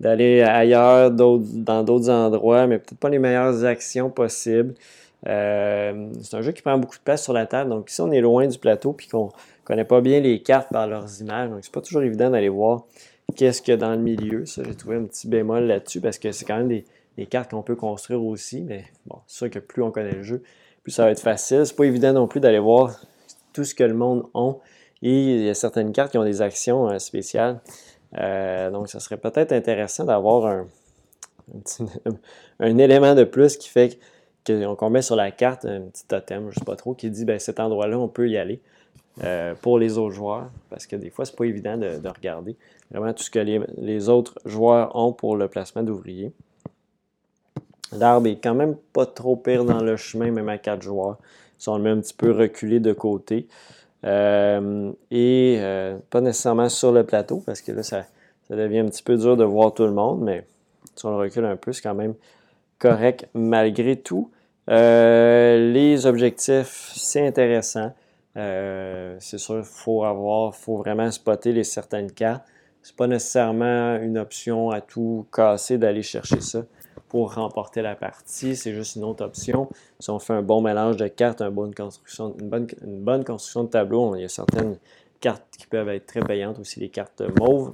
[0.00, 4.74] d'aller ailleurs, dans d'autres endroits, mais peut-être pas les meilleures actions possibles.
[5.26, 7.70] Euh, c'est un jeu qui prend beaucoup de place sur la table.
[7.70, 9.31] Donc, si on est loin du plateau puis qu'on
[9.64, 12.85] connaît pas bien les cartes par leurs images, donc c'est pas toujours évident d'aller voir
[13.37, 14.46] qu'est-ce qu'il y a dans le milieu.
[14.46, 16.85] Ça, j'ai trouvé un petit bémol là-dessus parce que c'est quand même des,
[17.26, 18.62] cartes qu'on peut construire aussi.
[18.62, 20.42] Mais bon, c'est sûr que plus on connaît le jeu,
[20.83, 21.66] plus ça va être facile.
[21.66, 22.98] C'est pas évident non plus d'aller voir
[23.53, 24.53] tout ce que le monde a
[25.03, 27.61] et il y a certaines cartes qui ont des actions euh, spéciales.
[28.19, 30.67] Euh, donc, ça serait peut-être intéressant d'avoir un,
[32.79, 33.99] élément de plus qui fait
[34.47, 37.25] qu'on met sur la carte un petit totem, je ne sais pas trop, qui dit
[37.25, 38.61] ben, cet endroit-là, on peut y aller
[39.23, 40.51] euh, pour les autres joueurs.
[40.71, 42.57] Parce que des fois, c'est pas évident de, regarder
[42.91, 46.33] vraiment tout ce que les, autres joueurs ont pour le placement d'ouvriers.
[47.93, 51.19] L'arbre est quand même pas trop pire dans le chemin, même à quatre joueurs.
[51.67, 53.47] On le met un petit peu reculé de côté.
[54.05, 58.07] Euh, et euh, pas nécessairement sur le plateau parce que là, ça,
[58.49, 60.45] devient un petit peu dur de voir tout le monde, mais
[60.97, 62.15] si on le recule un peu, c'est quand même
[62.79, 64.31] correct malgré tout.
[64.69, 67.93] Euh, les objectifs, c'est intéressant.
[68.35, 72.45] c'est sûr, il faut avoir, faut vraiment spotter les certaines cartes.
[72.83, 76.63] C'est pas nécessairement une option à tout casser d'aller chercher ça.
[77.11, 78.57] Pour remporter la partie.
[78.57, 79.68] C'est juste une autre option.
[79.99, 83.25] Si on fait un bon mélange de cartes, une bonne construction, une bonne, une bonne
[83.25, 84.79] construction de tableau, il y a certaines
[85.20, 87.73] cartes qui peuvent être très payantes, aussi les cartes mauves.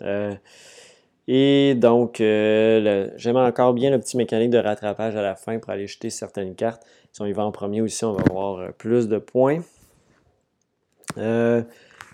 [0.00, 0.34] Euh,
[1.28, 5.70] et donc, euh, j'aime encore bien le petit mécanique de rattrapage à la fin pour
[5.70, 6.82] aller jeter certaines cartes.
[7.12, 9.60] Si on y va en premier aussi, on va avoir euh, plus de points.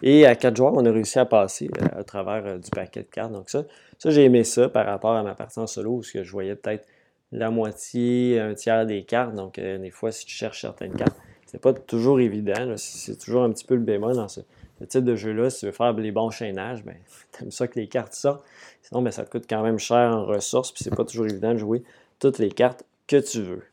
[0.03, 3.33] Et à 4 joueurs, on a réussi à passer à travers du paquet de cartes.
[3.33, 3.65] Donc ça,
[3.99, 6.87] ça j'ai aimé ça par rapport à ma partie en solo où je voyais peut-être
[7.33, 9.35] la moitié, un tiers des cartes.
[9.35, 11.17] Donc des fois, si tu cherches certaines cartes,
[11.51, 12.75] c'est pas toujours évident.
[12.77, 14.41] C'est toujours un petit peu le bémol dans ce,
[14.89, 15.51] type de jeu-là.
[15.51, 16.95] Si tu veux faire les bons chaînages, ben,
[17.33, 18.45] t'aimes ça que les cartes sortent.
[18.83, 21.53] Sinon, ben, ça te coûte quand même cher en ressources, puis c'est pas toujours évident
[21.53, 21.83] de jouer
[22.21, 23.65] toutes les cartes que tu veux.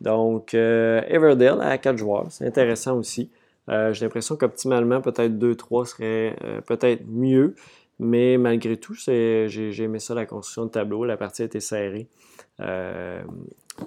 [0.00, 3.30] Donc, euh, Everdale à 4 joueurs, c'est intéressant aussi.
[3.68, 7.54] Euh, j'ai l'impression qu'optimalement, peut-être 2-3 serait euh, peut-être mieux,
[7.98, 11.04] mais malgré tout, j'ai aimé ça, la construction de tableau.
[11.04, 12.08] La partie a été serrée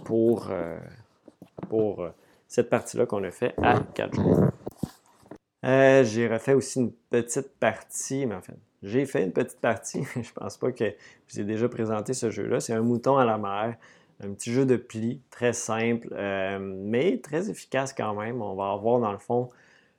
[0.05, 0.49] pour,
[1.69, 2.07] pour
[2.47, 4.45] cette partie-là qu'on a fait à 4 jours.
[5.65, 10.03] Euh, j'ai refait aussi une petite partie, mais en fait, j'ai fait une petite partie.
[10.15, 10.85] je pense pas que
[11.27, 12.59] je vous ai déjà présenté ce jeu-là.
[12.59, 13.75] C'est un mouton à la mer,
[14.23, 18.41] un petit jeu de pli très simple, euh, mais très efficace quand même.
[18.41, 19.49] On va avoir dans le fond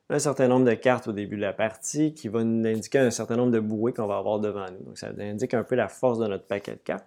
[0.08, 3.10] un certain nombre de cartes au début de la partie qui va nous indiquer un
[3.10, 4.84] certain nombre de bouées qu'on va avoir devant nous.
[4.84, 7.06] Donc ça indique un peu la force de notre paquet de cartes.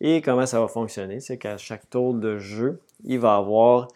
[0.00, 3.88] Et comment ça va fonctionner, c'est qu'à chaque tour de jeu, il va avoir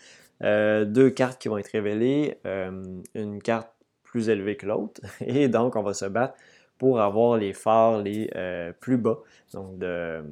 [0.43, 2.71] euh, deux cartes qui vont être révélées, euh,
[3.14, 3.69] une carte
[4.03, 6.35] plus élevée que l'autre, et donc on va se battre
[6.79, 9.19] pour avoir les phares les euh, plus bas.
[9.53, 10.23] Donc de,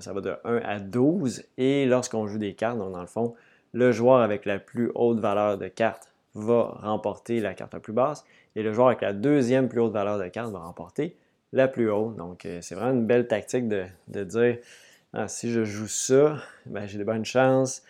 [0.00, 3.34] ça va de 1 à 12, et lorsqu'on joue des cartes, donc dans le fond,
[3.72, 7.92] le joueur avec la plus haute valeur de carte va remporter la carte la plus
[7.92, 8.24] basse,
[8.56, 11.16] et le joueur avec la deuxième plus haute valeur de carte va remporter
[11.52, 12.16] la plus haute.
[12.16, 14.58] Donc c'est vraiment une belle tactique de, dire,
[15.12, 17.82] ah, si je joue ça, ben, j'ai de bonnes chances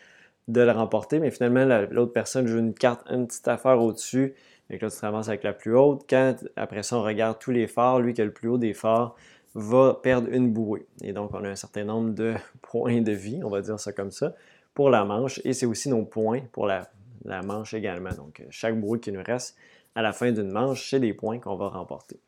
[0.49, 4.35] de le remporter, mais finalement, l'autre personne joue une carte, une petite affaire au-dessus,
[4.69, 6.05] et que là, tu avec la plus haute.
[6.09, 8.75] Quand, après ça, on regarde tous les phares, lui qui a le plus haut des
[8.75, 9.17] phares
[9.55, 10.87] va perdre une bouée.
[11.03, 13.93] Et donc, on a un certain nombre de points de vie, on va dire ça
[13.93, 14.35] comme ça,
[14.75, 16.91] pour la manche, et c'est aussi nos points pour la,
[17.25, 18.11] manche également.
[18.11, 19.57] Donc, chaque bouée qui nous reste
[19.95, 22.19] à la fin d'une manche, c'est des points qu'on va remporter.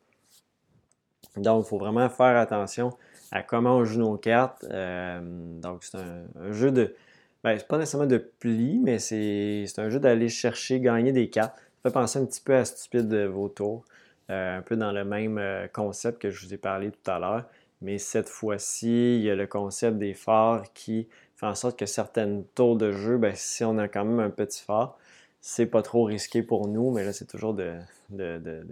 [1.37, 2.93] Donc, il faut vraiment faire attention
[3.31, 4.65] à comment on joue nos cartes.
[4.71, 5.21] Euh,
[5.61, 6.95] donc, c'est un, jeu de,
[7.43, 11.57] ben, c'est pas nécessairement de pli, mais c'est un jeu d'aller chercher, gagner des cartes.
[11.83, 13.85] Ça fait penser un petit peu à Stupide Vautour,
[14.31, 17.19] euh, un peu dans le même euh, concept que je vous ai parlé tout à
[17.19, 17.45] l'heure.
[17.81, 21.09] Mais cette fois-ci, il y a le concept des phares qui
[21.43, 24.63] en sorte que certaines tours de jeu, ben, si on a quand même un petit
[24.63, 24.97] phare,
[25.41, 27.75] c'est pas trop risqué pour nous, mais là, c'est toujours de,
[28.11, 28.65] de, de,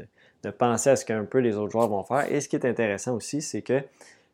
[0.45, 2.31] de, penser à ce qu'un peu les autres joueurs vont faire.
[2.33, 3.83] Et ce qui est intéressant aussi, c'est que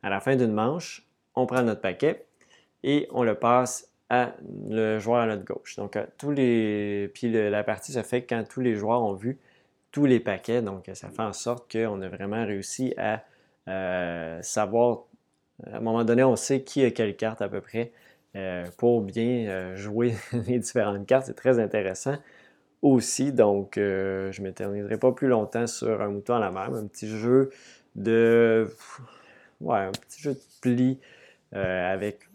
[0.02, 2.26] à la fin d'une manche, on prend notre paquet
[2.84, 4.34] et on le passe à
[4.68, 5.76] le joueur à notre gauche.
[5.76, 7.10] Donc, tous les.
[7.14, 9.38] Puis la partie se fait quand tous les joueurs ont vu
[9.90, 10.62] tous les paquets.
[10.62, 13.24] Donc, ça fait en sorte qu'on a vraiment réussi à
[13.68, 15.04] euh, savoir.
[15.72, 17.92] À un moment donné, on sait qui a quelle carte à peu près
[18.76, 20.14] pour bien jouer
[20.46, 21.26] les différentes cartes.
[21.26, 22.16] C'est très intéressant
[22.82, 23.32] aussi.
[23.32, 26.74] Donc, je ne m'éterniserai pas plus longtemps sur un mouton à la mer.
[26.74, 27.50] Un petit jeu
[27.94, 28.68] de.
[29.60, 31.00] Ouais, un petit jeu de pli
[31.52, 32.28] avec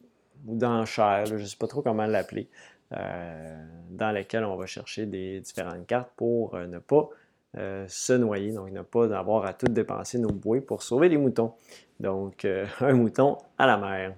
[0.46, 2.48] ou d'enchères, je ne sais pas trop comment l'appeler,
[2.94, 7.10] euh, dans lesquelles on va chercher des différentes cartes pour euh, ne pas
[7.58, 11.18] euh, se noyer, donc ne pas avoir à tout dépenser nos bouées pour sauver les
[11.18, 11.54] moutons.
[12.00, 12.46] Donc,
[12.80, 14.14] un mouton à la mer.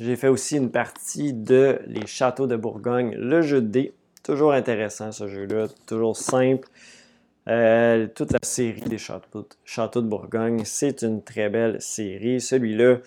[0.00, 3.94] J'ai fait aussi une partie de Les Châteaux de Bourgogne, le jeu de dés.
[4.22, 6.68] Toujours intéressant ce jeu-là, toujours simple.
[7.46, 12.40] toute la série des châteaux, châteaux de Bourgogne, c'est une très belle série.
[12.40, 12.98] Celui-là,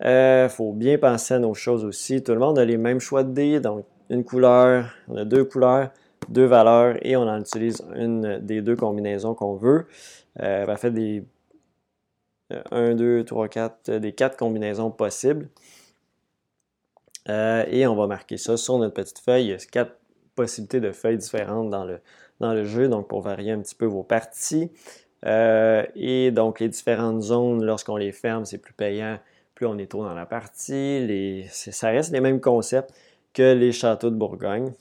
[0.00, 2.22] il euh, faut bien penser à nos choses aussi.
[2.22, 5.44] Tout le monde a les mêmes choix de dés, donc une couleur, on a deux
[5.44, 5.92] couleurs,
[6.28, 9.86] deux valeurs et on en utilise une des deux combinaisons qu'on veut.
[10.42, 11.24] Euh, on fait des
[12.70, 15.48] 1, 2, 3, 4, des quatre combinaisons possibles.
[17.28, 19.44] Euh, et on va marquer ça sur notre petite feuille.
[19.44, 19.96] Il y a quatre
[20.34, 22.00] possibilités de feuilles différentes dans le,
[22.40, 24.70] dans le jeu, donc pour varier un petit peu vos parties.
[25.24, 29.18] et donc les différentes zones, lorsqu'on les ferme, c'est plus payant
[29.54, 31.46] plus on est tôt dans la partie.
[31.50, 32.92] ça reste les mêmes concepts
[33.32, 34.72] que les châteaux de Bourgogne.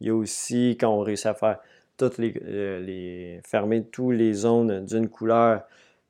[0.00, 1.58] Il y a aussi, quand on réussit à faire
[1.96, 5.62] toutes les, euh, fermer toutes les zones d'une couleur,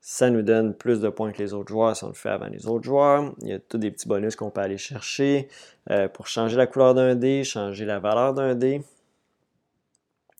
[0.04, 2.48] ça nous donne plus de points que les autres joueurs si on le fait avant
[2.48, 3.32] les autres joueurs.
[3.40, 5.48] Il y a tous des petits bonus qu'on peut aller chercher
[5.90, 8.82] euh, pour changer la couleur d'un dé, changer la valeur d'un dé.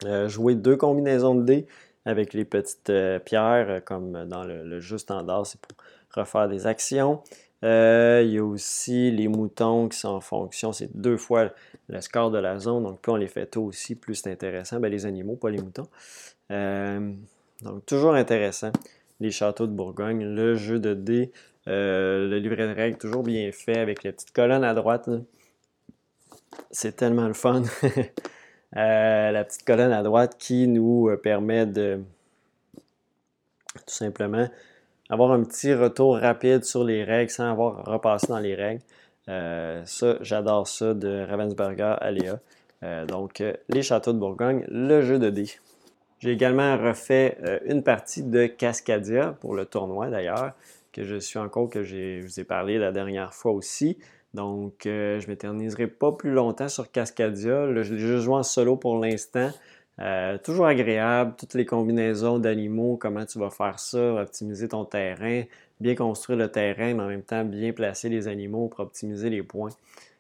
[0.04, 1.66] Euh, jouer deux combinaisons de dés
[2.04, 2.92] avec les petites
[3.24, 5.76] pierres, comme dans le, le jeu standard, c'est pour
[6.12, 7.22] refaire des actions.
[7.62, 11.52] il y a aussi les moutons qui sont en fonction, c'est deux fois
[11.88, 12.82] le score de la zone.
[12.82, 14.80] Donc, plus on les fait tôt aussi, plus c'est intéressant.
[14.80, 15.86] Ben, les animaux, pas les moutons.
[16.50, 18.72] donc, toujours intéressant.
[19.22, 21.30] Les châteaux de Bourgogne, le jeu de dés,
[21.66, 25.08] le livret de règles, toujours bien fait avec les petites colonnes à droite.
[26.70, 27.62] C'est tellement le fun.
[28.72, 32.00] la petite colonne à droite qui nous permet de
[33.74, 34.48] tout simplement
[35.08, 38.82] avoir un petit retour rapide sur les règles sans avoir repassé dans les règles.
[39.28, 42.40] Euh, ça, j'adore ça de Ravensburger Aléa.
[42.82, 45.50] Euh, donc, euh, les châteaux de Bourgogne, le jeu de dés.
[46.22, 50.52] J'ai également refait une partie de Cascadia pour le tournoi d'ailleurs,
[50.92, 53.98] que je suis encore, que je vous ai parlé la dernière fois aussi.
[54.32, 57.66] Donc, je ne m'éterniserai pas plus longtemps sur Cascadia.
[57.66, 59.50] Là, je l'ai juste joué en solo pour l'instant.
[60.00, 65.42] Euh, toujours agréable, toutes les combinaisons d'animaux, comment tu vas faire ça, optimiser ton terrain,
[65.80, 69.42] bien construire le terrain, mais en même temps bien placer les animaux pour optimiser les
[69.42, 69.68] points.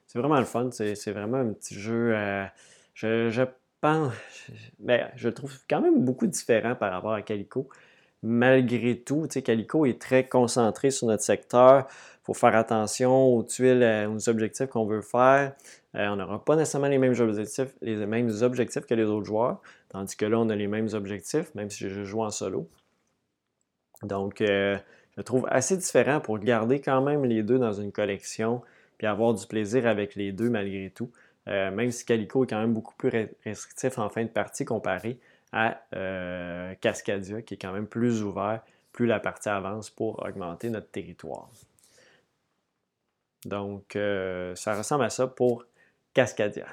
[0.06, 2.44] C'est vraiment le fun, c'est vraiment un petit jeu, euh,
[2.94, 3.44] je,
[3.82, 7.68] ben, je le trouve quand même beaucoup différent par rapport à Calico.
[8.22, 11.88] Malgré tout, Calico est très concentré sur notre secteur.
[11.90, 15.54] Il faut faire attention aux tuiles, euh, aux objectifs qu'on veut faire.
[15.96, 19.60] Euh, on n'aura pas nécessairement les mêmes objectifs, les mêmes objectifs que les autres joueurs,
[19.88, 22.68] tandis que là, on a les mêmes objectifs, même si je joue en solo.
[24.04, 24.78] Donc, euh,
[25.16, 28.62] je trouve assez différent pour garder quand même les deux dans une collection,
[28.98, 31.10] puis avoir du plaisir avec les deux malgré tout.
[31.48, 35.18] Euh, même si Calico est quand même beaucoup plus restrictif en fin de partie comparé
[35.52, 35.82] à
[36.80, 38.62] Cascadia, qui est quand même plus ouvert,
[38.92, 41.50] plus la partie avance pour augmenter notre territoire.
[43.44, 43.98] Donc,
[44.54, 45.66] ça ressemble à ça pour
[46.14, 46.66] Cascadia.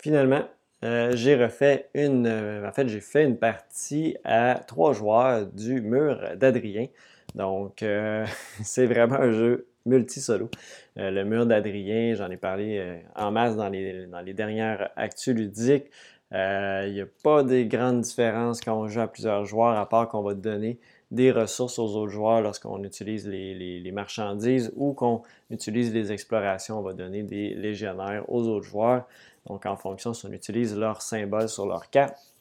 [0.00, 0.46] Finalement,
[0.84, 2.26] euh, j'ai refait une.
[2.26, 6.86] Euh, en fait, j'ai fait une partie à trois joueurs du mur d'Adrien.
[7.34, 8.24] Donc, euh,
[8.62, 10.50] c'est vraiment un jeu multi-solo.
[10.96, 15.90] le mur d'Adrien, j'en ai parlé en masse dans les, dans les dernières actus ludiques.
[16.32, 20.08] Il n'y a pas de grandes différences quand on joue à plusieurs joueurs, à part
[20.08, 20.78] qu'on va donner
[21.10, 26.78] des ressources aux autres joueurs lorsqu'on utilise les, marchandises ou qu'on utilise les explorations.
[26.78, 29.06] On va donner des légionnaires aux autres joueurs.
[29.46, 32.34] Donc, en fonction si on utilise leur symbole sur leur carte.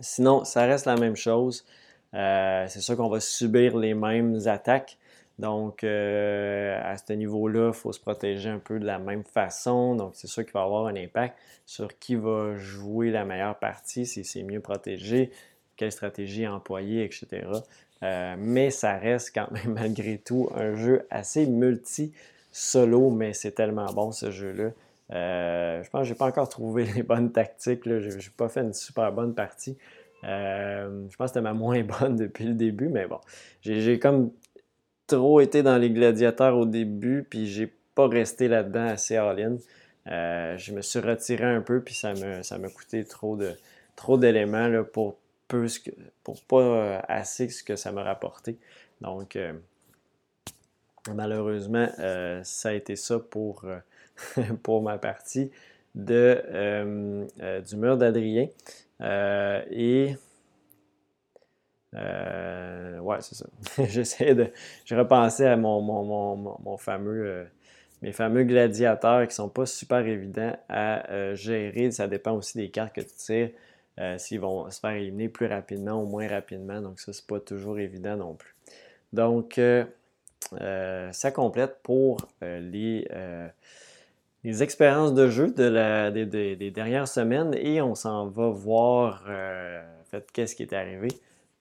[0.00, 1.66] Sinon, ça reste la même chose.
[2.14, 4.98] Euh, c'est sûr qu'on va subir les mêmes attaques.
[5.38, 9.96] Donc, euh, à ce niveau-là, il faut se protéger un peu de la même façon.
[9.96, 14.06] Donc, c'est sûr qu'il va avoir un impact sur qui va jouer la meilleure partie,
[14.06, 15.32] si c'est mieux protégé,
[15.76, 17.46] quelle stratégie employer, etc.
[18.02, 23.92] Euh, mais ça reste quand même malgré tout un jeu assez multi-solo, mais c'est tellement
[23.92, 24.70] bon ce jeu-là.
[25.12, 27.82] Euh, je pense que je n'ai pas encore trouvé les bonnes tactiques.
[27.84, 29.76] Je n'ai pas fait une super bonne partie.
[30.22, 33.18] Je pense que c'était ma moins bonne depuis le début, mais bon.
[33.62, 34.30] J'ai comme
[35.06, 39.56] trop été dans les gladiateurs au début, puis j'ai pas resté là-dedans assez all-in.
[40.06, 43.52] je me suis retiré un peu, puis ça m'a ça coûté trop de
[43.96, 45.16] trop d'éléments pour
[45.48, 45.66] peu
[46.22, 48.58] pour pas euh, assez ce que ça m'a rapporté.
[49.00, 49.52] Donc, euh,
[51.12, 53.64] malheureusement, euh, ça a été ça pour,
[54.62, 55.50] pour ma partie
[55.94, 57.28] de,
[57.60, 58.48] du mur d'Adrien.
[59.00, 60.16] et
[61.94, 63.46] ouais, c'est ça.
[63.88, 64.50] J'essaie de.
[64.84, 67.46] J'ai repensé à mon, mon, mon, fameux.
[68.02, 71.90] mes fameux gladiateurs qui sont pas super évidents à gérer.
[71.90, 73.50] Ça dépend aussi des cartes que tu tires.
[74.00, 76.80] Euh, s'ils vont se faire éliminer plus rapidement ou moins rapidement.
[76.80, 78.54] Donc ça, c'est pas toujours évident non plus.
[79.12, 79.84] Donc, euh,
[80.60, 83.06] euh, ça complète pour les,
[84.42, 90.28] les, expériences de jeu de des, dernières semaines et on s'en va voir en fait,
[90.32, 91.08] qu'est-ce qui est arrivé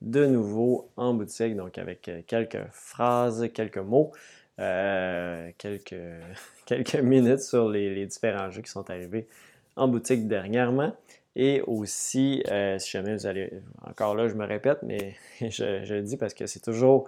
[0.04, 4.12] de nouveau en boutique, donc avec quelques phrases, quelques mots,
[4.58, 5.96] quelques,
[6.66, 9.28] quelques minutes sur les, différents jeux qui sont arrivés
[9.76, 10.94] en boutique dernièrement.
[11.36, 13.52] Et aussi, euh, si jamais vous allez,
[13.88, 17.06] encore là, je me répète, mais je, le dis parce que c'est toujours,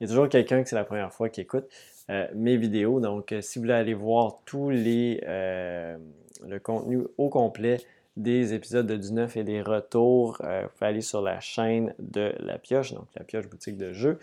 [0.00, 1.66] il y a toujours quelqu'un que c'est la première fois qui écoute
[2.10, 3.00] euh, mes vidéos.
[3.00, 7.78] Donc, euh, si vous voulez aller voir tous les, le contenu au complet
[8.16, 12.58] des épisodes de 19 et des retours, vous pouvez aller sur la chaîne de La
[12.58, 14.18] Pioche, donc La Pioche Boutique de Jeux.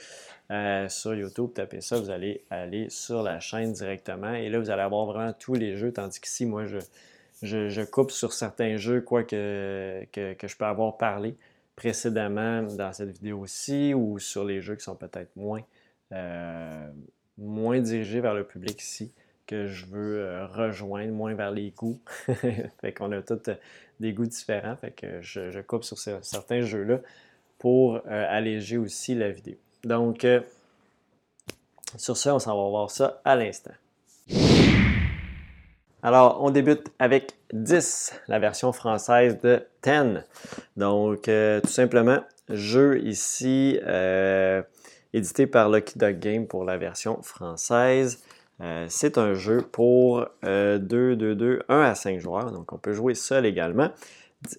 [0.90, 4.34] sur YouTube, tapez ça, vous allez aller sur la chaîne directement.
[4.34, 6.80] Et là, vous allez avoir vraiment tous les jeux, tandis qu'ici, moi, je
[7.44, 11.36] je, coupe sur certains jeux quoi que, que, je peux avoir parlé
[11.76, 15.62] précédemment dans cette vidéo-ci ou sur les jeux qui sont peut-être moins,
[16.12, 16.90] euh,
[17.38, 19.12] moins dirigés vers le public ici
[19.48, 22.00] que je veux euh, rejoindre, moins vers les goûts.
[22.82, 23.56] fait qu'on a tous euh,
[24.00, 24.76] des goûts différents.
[24.78, 27.00] Fait que je, coupe sur certains jeux-là
[27.60, 29.56] pour alléger aussi la vidéo.
[29.86, 30.28] Donc,
[31.96, 33.72] Sur ce, on s'en va voir ça à l'instant.
[36.06, 40.26] Alors, on débute avec 10, la version française de 10.
[40.76, 42.20] Donc, euh, tout simplement,
[42.50, 44.62] jeu ici euh,
[45.14, 48.22] édité par Lucky Dog Game pour la version française.
[48.64, 52.52] Euh, c'est un jeu pour 2, 2, 2, 1 à 5 joueurs.
[52.52, 53.90] Donc, on peut jouer seul également.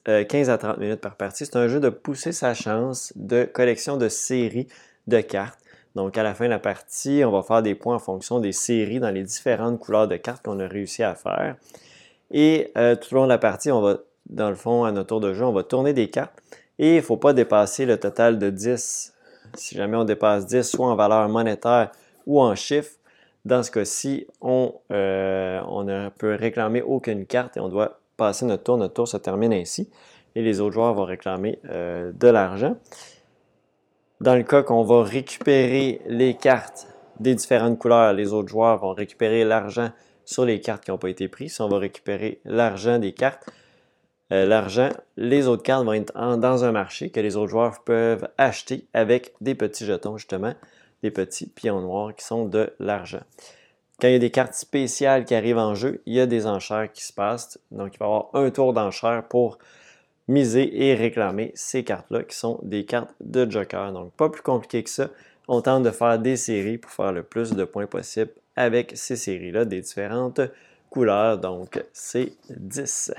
[0.06, 1.44] 15 à 30 minutes par partie.
[1.44, 4.66] C'est un jeu de pousser sa chance de collection de séries
[5.06, 5.58] de cartes.
[5.94, 8.52] Donc, à la fin de la partie, on va faire des points en fonction des
[8.52, 11.56] séries dans les différentes couleurs de cartes qu'on a réussi à faire.
[12.30, 13.98] Et euh, tout au long de la partie, on va,
[14.28, 16.34] dans le fond, à notre tour de jeu, on va tourner des cartes.
[16.78, 19.14] Et il ne faut pas dépasser le total de 10.
[19.54, 21.92] Si jamais on dépasse 10, soit en valeur monétaire
[22.26, 22.90] ou en chiffre,
[23.44, 28.46] dans ce cas-ci, on, euh, on ne peut réclamer aucune carte et on doit passer
[28.46, 28.78] notre tour.
[28.78, 29.90] Notre tour se termine ainsi.
[30.34, 32.76] Et les autres joueurs vont réclamer euh, de l'argent.
[34.20, 36.88] Dans le cas qu'on va récupérer les cartes
[37.20, 39.90] des différentes couleurs, les autres joueurs vont récupérer l'argent
[40.24, 41.54] sur les cartes qui n'ont pas été prises.
[41.54, 43.48] Si on va récupérer l'argent des cartes,
[44.32, 48.26] euh, l'argent, les autres cartes vont être dans un marché que les autres joueurs peuvent
[48.38, 50.54] acheter avec des petits jetons, justement,
[51.04, 53.20] des petits pions noirs qui sont de l'argent.
[54.00, 56.46] Quand il y a des cartes spéciales qui arrivent en jeu, il y a des
[56.46, 57.58] enchères qui se passent.
[57.70, 59.58] Donc, il va y avoir un tour d'enchère pour
[60.28, 63.92] miser et réclamer ces cartes-là qui sont des cartes de Joker.
[63.92, 65.10] Donc, pas plus compliqué que ça.
[65.46, 69.16] On tente de faire des séries pour faire le plus de points possible avec ces
[69.16, 70.40] séries-là, des différentes
[70.88, 71.36] couleurs.
[71.36, 73.12] Donc, c'est 10.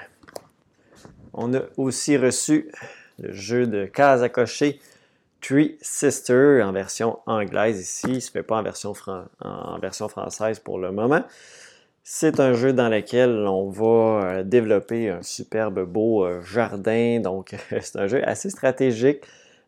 [1.34, 2.72] On a aussi reçu
[3.20, 4.80] le jeu de cases à cocher
[5.46, 8.08] Three Sisters en version anglaise ici.
[8.08, 11.24] Il ne se fait pas en version, française pour le moment.
[12.04, 13.86] C'est un jeu dans lequel on va
[14.24, 17.20] euh, développer un superbe beau euh, jardin.
[17.20, 19.22] Donc, c'est un jeu assez stratégique.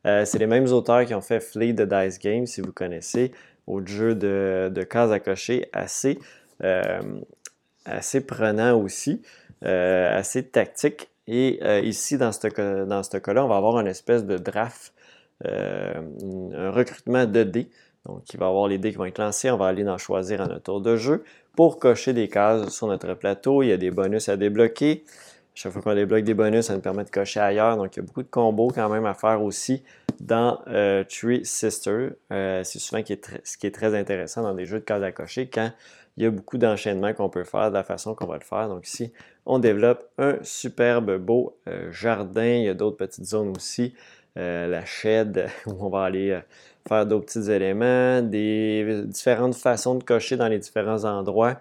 [0.08, 3.32] Euh, c'est les mêmes auteurs qui ont fait Flee the Dice Game, si vous connaissez,
[3.68, 6.18] au jeu de, de cases à cocher, assez,
[7.86, 9.22] assez prenant aussi,
[9.62, 11.10] assez tactique.
[11.28, 12.48] Et ici, dans ce
[12.86, 14.94] dans cas-là, on va avoir une espèce de draft,
[15.46, 17.70] un recrutement de dés.
[18.08, 19.52] Donc, il va y avoir les dés qui vont être lancés.
[19.52, 21.24] On va aller en choisir à notre tour de jeu
[21.56, 23.64] pour cocher des cases sur notre plateau.
[23.64, 25.04] Il y a des bonus à débloquer.
[25.54, 27.76] Chaque fois qu'on débloque des bonus, ça nous permet de cocher ailleurs.
[27.76, 29.84] Donc, il y a beaucoup de combos quand même à faire aussi
[30.22, 32.10] dans euh, Tree Sister.
[32.32, 35.50] Euh, c'est souvent ce qui est très intéressant dans des jeux de cases à cocher
[35.50, 35.72] quand
[36.16, 38.70] il y a beaucoup d'enchaînements qu'on peut faire de la façon qu'on va le faire.
[38.70, 39.12] Donc ici,
[39.46, 42.46] on développe un superbe beau euh, jardin.
[42.46, 43.94] Il y a d'autres petites zones aussi.
[44.38, 46.40] La shed où on va aller
[46.88, 51.60] faire d'autres petits éléments, des différentes façons de cocher dans les différents endroits.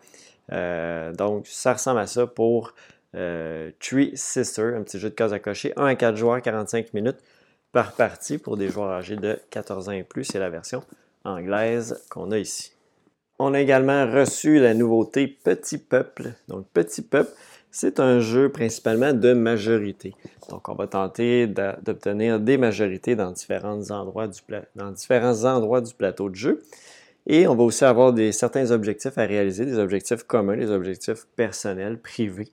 [0.53, 2.74] Euh, donc, ça ressemble à ça pour
[3.14, 5.72] euh, Tree Sister, un petit jeu de cases à cocher.
[5.77, 7.18] 1 à 4 joueurs, 45 minutes
[7.72, 10.24] par partie pour des joueurs âgés de 14 ans et plus.
[10.24, 10.83] C'est la version
[11.24, 12.72] anglaise qu'on a ici.
[13.39, 16.33] On a également reçu la nouveauté Petit Peuple.
[16.49, 17.31] Donc, Petit Peuple,
[17.79, 20.14] c'est un jeu principalement de majorité.
[20.49, 26.62] Donc, on va tenter d'obtenir des majorités dans différents, endroits du plateau de jeu.
[27.27, 31.27] Et on va aussi avoir des, certains objectifs à réaliser, des objectifs communs, des objectifs
[31.37, 32.51] personnels, privés,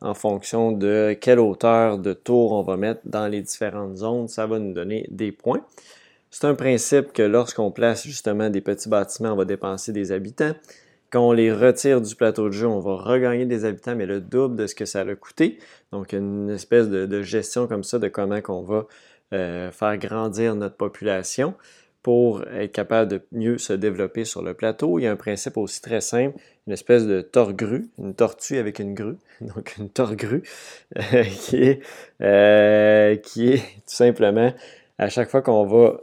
[0.00, 4.26] en fonction de quelle hauteur de tour on va mettre dans les différentes zones.
[4.26, 5.64] Ça va nous donner des points.
[6.32, 10.54] C'est un principe que lorsqu'on place justement des petits bâtiments, on va dépenser des habitants.
[11.14, 14.20] Quand on les retire du plateau de jeu, on va regagner des habitants, mais le
[14.20, 15.60] double de ce que ça a coûté.
[15.92, 18.88] Donc, une espèce de, gestion comme ça de comment on va
[19.32, 21.54] euh, faire grandir notre population
[22.02, 24.98] pour être capable de mieux se développer sur le plateau.
[24.98, 26.36] Il y a un principe aussi très simple,
[26.66, 30.42] une espèce de torgrue, une tortue avec une grue, donc une torgrue,
[30.96, 31.22] euh,
[32.22, 34.52] euh, qui est tout simplement
[34.98, 36.00] à chaque fois qu'on va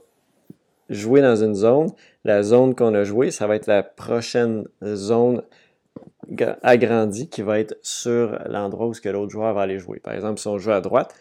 [0.89, 1.89] jouer dans une zone,
[2.23, 5.43] la zone qu'on a jouée, ça va être la prochaine zone
[6.61, 9.99] agrandie qui va être sur l'endroit où l'autre joueur va aller jouer.
[9.99, 11.13] Par exemple, si on joue à droite,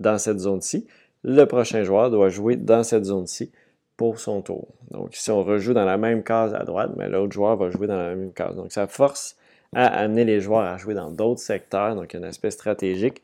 [0.00, 0.86] dans cette zone-ci,
[1.22, 3.52] le prochain joueur doit jouer dans cette zone-ci
[3.96, 4.68] pour son tour.
[4.90, 7.86] Donc, si on rejoue dans la même case à droite, mais l'autre joueur va jouer
[7.86, 8.56] dans la même case.
[8.56, 9.36] Donc, ça force
[9.72, 11.94] à amener les joueurs à jouer dans d'autres secteurs.
[11.94, 13.22] Donc, un aspect stratégique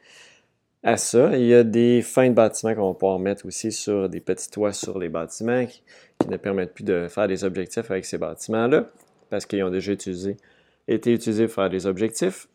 [0.82, 1.36] à ça.
[1.36, 4.50] Il y a des fins de bâtiments qu'on va pouvoir mettre aussi sur des petits
[4.50, 8.86] toits sur les bâtiments qui ne permettent plus de faire des objectifs avec ces bâtiments-là
[9.28, 12.48] parce qu'ils ont déjà été utilisés pour faire des objectifs.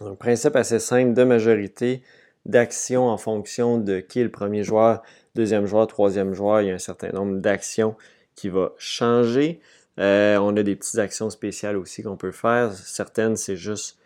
[0.00, 2.02] Un principe assez simple de majorité
[2.46, 5.02] d'action en fonction de qui est le premier joueur,
[5.34, 6.62] deuxième joueur, troisième joueur.
[6.62, 7.96] Il y a un certain nombre d'actions
[8.36, 9.60] qui va changer.
[9.98, 12.72] Euh, on a des petites actions spéciales aussi qu'on peut faire.
[12.72, 13.97] Certaines, c'est juste.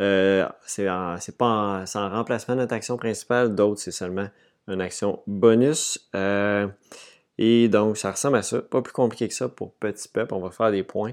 [0.00, 0.86] Euh, c'est
[1.36, 3.54] pas en, remplacement de notre action principale.
[3.54, 4.28] D'autres, c'est seulement
[4.68, 6.08] une action bonus.
[6.14, 6.68] Euh,
[7.38, 8.62] Et donc, ça ressemble à ça.
[8.62, 10.34] Pas plus compliqué que ça pour Petit Peuple.
[10.34, 11.12] On va faire des points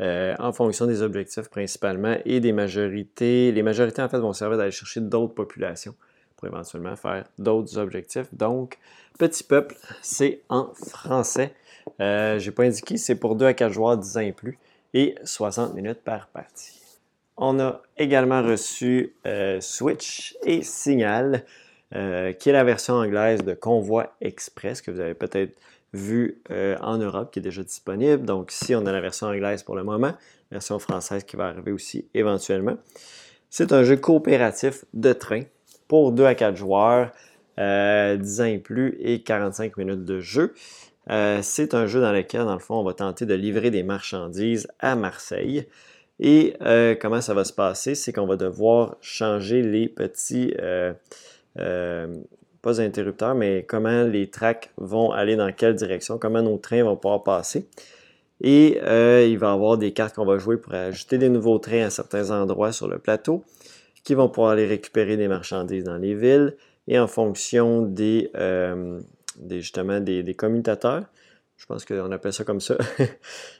[0.00, 3.52] euh, en fonction des objectifs principalement et des majorités.
[3.52, 5.94] Les majorités, en fait, vont servir d'aller chercher d'autres populations
[6.36, 8.32] pour éventuellement faire d'autres objectifs.
[8.32, 8.78] Donc,
[9.18, 11.54] Petit Peuple, c'est en français.
[11.98, 14.58] N'ai pas indiqué, c'est pour 2 à 4 joueurs 10 ans et plus
[14.92, 16.85] et 60 minutes par partie.
[17.38, 21.44] On a également reçu euh, Switch et Signal,
[21.94, 25.58] euh, qui est la version anglaise de Convoi Express que vous avez peut-être
[25.92, 28.24] vu euh, en Europe, qui est déjà disponible.
[28.24, 30.14] Donc ici, on a la version anglaise pour le moment,
[30.50, 32.78] version française qui va arriver aussi éventuellement.
[33.50, 35.42] C'est un jeu coopératif de train
[35.88, 37.12] pour 2 à 4 joueurs,
[37.58, 40.54] 10 ans et plus et 45 minutes de jeu.
[41.08, 44.66] c'est un jeu dans lequel, dans le fond, on va tenter de livrer des marchandises
[44.80, 45.66] à Marseille.
[46.18, 47.94] Et euh, comment ça va se passer?
[47.94, 50.92] C'est qu'on va devoir changer les petits, euh,
[51.58, 52.16] euh,
[52.62, 56.96] pas interrupteurs, mais comment les tracks vont aller dans quelle direction, comment nos trains vont
[56.96, 57.68] pouvoir passer.
[58.42, 61.86] Et il va y avoir des cartes qu'on va jouer pour ajouter des nouveaux trains
[61.86, 63.44] à certains endroits sur le plateau
[64.04, 66.54] qui vont pouvoir aller récupérer des marchandises dans les villes
[66.86, 68.30] et en fonction des,
[69.50, 71.04] justement des commutateurs
[71.56, 72.76] je pense qu'on appelle ça comme ça.
[72.98, 73.08] je ne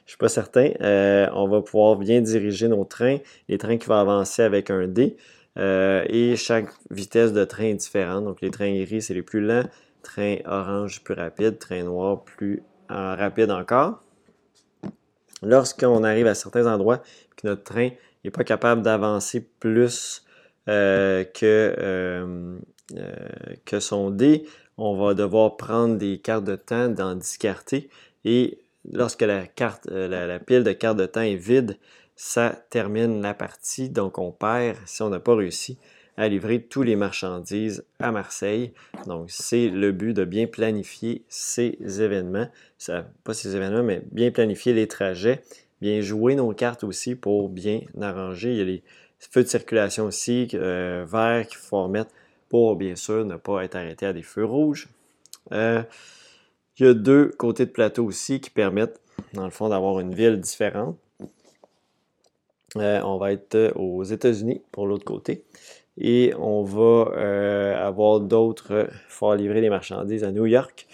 [0.05, 0.71] suis pas certain.
[0.81, 3.17] Euh, on va pouvoir bien diriger nos trains,
[3.49, 5.17] les trains qui vont avancer avec un D.
[5.57, 8.23] Euh, et chaque vitesse de train est différente.
[8.23, 9.67] Donc les trains gris, c'est les plus lents.
[10.03, 11.57] Train orange, plus rapide.
[11.57, 14.03] Train noir, plus euh, rapide encore.
[15.41, 17.01] Lorsqu'on arrive à certains endroits
[17.35, 17.89] que notre train
[18.23, 20.23] n'est pas capable d'avancer plus
[20.65, 21.25] que,
[23.65, 24.45] que son D,
[24.77, 27.89] on va devoir prendre des cartes de temps, d'en discarter.
[28.25, 28.59] Et
[28.91, 29.47] lorsque euh,
[30.07, 31.77] la, pile de cartes de temps est vide,
[32.15, 33.89] ça termine la partie.
[33.89, 35.77] Donc on perd si on n'a pas réussi
[36.15, 38.73] à livrer tous les marchandises à Marseille.
[39.05, 42.47] Donc c'est le but de bien planifier ces événements.
[43.23, 45.41] pas ces événements, mais bien planifier les trajets,
[45.79, 48.51] bien jouer nos cartes aussi pour bien arranger.
[48.51, 48.83] Il y a les
[49.19, 52.11] feux de circulation aussi, euh, verts qu'il faut remettre
[52.49, 54.87] pour bien sûr ne pas être arrêté à des feux rouges.
[55.51, 55.83] Euh,
[56.77, 58.99] il y a deux côtés de plateau aussi qui permettent,
[59.33, 60.97] dans le fond, d'avoir une ville différente.
[62.75, 65.43] Euh, on va être aux États-Unis pour l'autre côté.
[65.97, 70.87] Et on va euh, avoir d'autres faut livrer des marchandises à New York.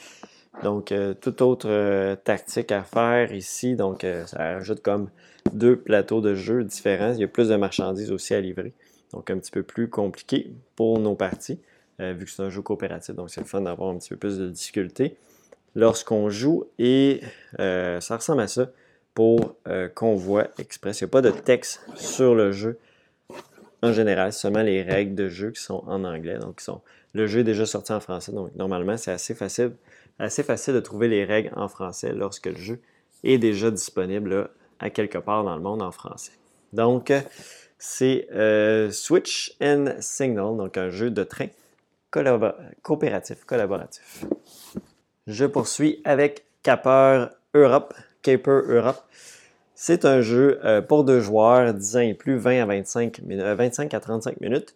[0.63, 3.75] Donc, toute autre tactique à faire ici.
[3.75, 5.09] Donc, ça ajoute comme
[5.51, 7.13] deux plateaux de jeu différents.
[7.13, 8.73] Il y a plus de marchandises aussi à livrer.
[9.13, 11.59] Donc, un petit peu plus compliqué pour nos parties,
[12.01, 13.15] euh, vu que c'est un jeu coopératif.
[13.15, 15.15] Donc, c'est le fun d'avoir un petit peu plus de difficulté
[15.75, 16.65] lorsqu'on joue.
[16.79, 17.21] Et
[17.59, 18.71] euh, ça ressemble à ça
[19.13, 21.01] pour euh, Convoi Express.
[21.01, 22.79] Il n'y a pas de texte sur le jeu
[23.83, 26.39] en général, seulement les règles de jeu qui sont en anglais.
[26.39, 26.61] Donc,
[27.13, 28.31] le jeu est déjà sorti en français.
[28.31, 29.73] Donc, normalement, c'est assez facile,
[30.19, 32.79] assez facile de trouver les règles en français lorsque le jeu
[33.23, 34.49] est déjà disponible
[34.79, 36.31] à quelque part dans le monde en français.
[36.71, 37.11] Donc,
[37.77, 41.47] c'est euh, Switch and Signal, donc un jeu de train
[42.81, 44.25] coopératif, collaboratif.
[45.27, 49.01] Je poursuis avec Caper Europe, Caper Europe.
[49.73, 53.93] C'est un jeu euh, pour deux joueurs, 10 ans et plus, 20 à 25, 25
[53.93, 54.75] euh, à 35 minutes.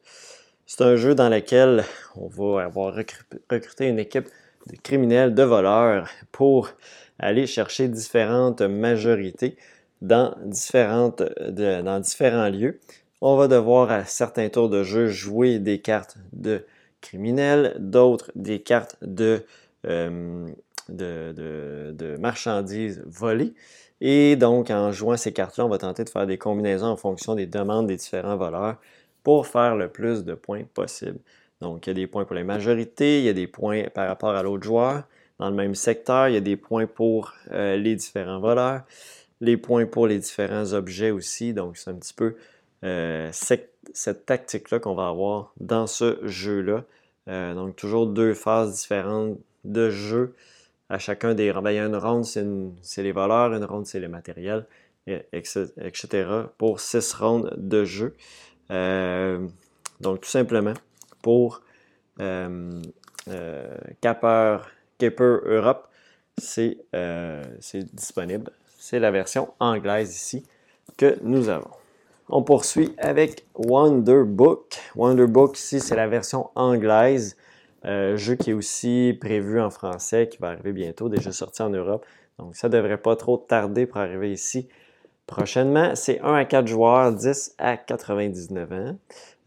[0.65, 1.85] C'est un jeu dans lequel
[2.15, 4.27] on va avoir recruté une équipe
[4.69, 6.71] de criminels, de voleurs pour
[7.19, 9.57] aller chercher différentes majorités
[10.01, 12.79] dans, différentes, dans différents lieux.
[13.21, 16.65] On va devoir à certains tours de jeu jouer des cartes de
[17.01, 19.43] criminels, d'autres des cartes de,
[19.87, 20.47] euh,
[20.89, 23.53] de, de, marchandises volées.
[24.01, 27.33] Et donc, en jouant ces cartes-là, on va tenter de faire des combinaisons en fonction
[27.33, 28.75] des demandes des différents voleurs
[29.23, 31.19] pour faire le plus de points possible.
[31.61, 34.07] Donc, il y a des points pour les majorités, il y a des points par
[34.07, 35.03] rapport à l'autre joueur.
[35.39, 38.81] Dans le même secteur, il y a des points pour euh, les différents voleurs
[39.41, 41.53] les points pour les différents objets aussi.
[41.53, 42.35] Donc, c'est un petit peu
[42.83, 46.83] euh, cette, tactique-là qu'on va avoir dans ce jeu-là.
[47.27, 50.35] Euh, donc, toujours deux phases différentes de jeu
[50.89, 51.65] à chacun des rondes.
[51.65, 54.65] Ben, il y a une ronde, c'est les valeurs, une ronde, c'est les matériels,
[55.07, 56.25] etc.
[56.57, 58.15] pour six rondes de jeu.
[58.71, 59.45] Euh,
[59.99, 60.73] donc, tout simplement,
[61.21, 61.61] pour
[64.01, 64.57] Capper,
[64.97, 65.89] Caper Europe,
[66.37, 66.77] c'est
[67.93, 68.51] disponible
[68.89, 70.45] c'est la version anglaise ici
[70.95, 71.71] que nous avons.
[72.29, 74.77] On poursuit avec Wonderbook.
[74.95, 77.35] Wonderbook ici, c'est la version anglaise.
[77.83, 81.69] Euh, jeu qui est aussi prévu en français, qui va arriver bientôt, déjà sorti en
[81.69, 82.05] Europe.
[82.39, 84.69] Donc ça ne devrait pas trop tarder pour arriver ici
[85.27, 85.93] prochainement.
[85.95, 88.97] C'est 1 à 4 joueurs, 10 à 99 ans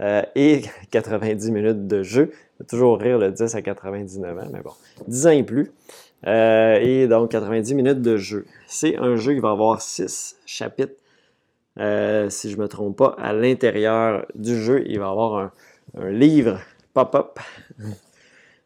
[0.01, 2.33] euh, et 90 minutes de jeu.
[2.69, 4.73] toujours rire le 10 à 99 ans, mais bon,
[5.09, 5.73] 10 ans et plus.
[6.27, 8.47] et donc 90 minutes de jeu.
[8.67, 10.95] C'est un jeu qui va avoir 6 chapitres.
[11.77, 15.53] si je ne me trompe pas, à l'intérieur du jeu, il va y avoir
[15.99, 16.61] un livre
[16.95, 17.39] pop-up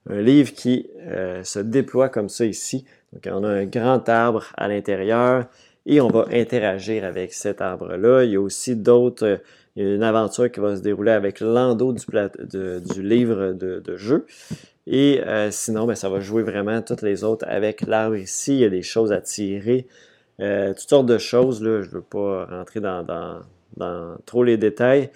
[0.08, 2.84] un livre qui euh, se déploie comme ça ici.
[3.12, 5.46] Donc, on a un grand arbre à l'intérieur
[5.86, 8.24] et on va interagir avec cet arbre-là.
[8.24, 9.36] Il y a aussi d'autres, euh,
[9.76, 14.26] il y a une aventure qui va se dérouler avec l'endos du, livre de, jeu.
[14.86, 18.54] Et euh, sinon, ben, ça va jouer vraiment toutes les autres avec l'arbre ici.
[18.54, 19.86] Il y a des choses à tirer,
[20.38, 21.62] toutes sortes de choses.
[21.62, 21.82] Là.
[21.82, 23.40] Je ne veux pas rentrer dans, dans,
[23.76, 25.10] dans, trop les détails.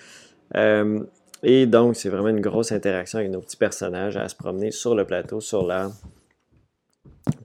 [1.43, 4.95] Et donc, c'est vraiment une grosse interaction avec nos petits personnages à se promener sur
[4.95, 5.95] le plateau, sur l'arbre,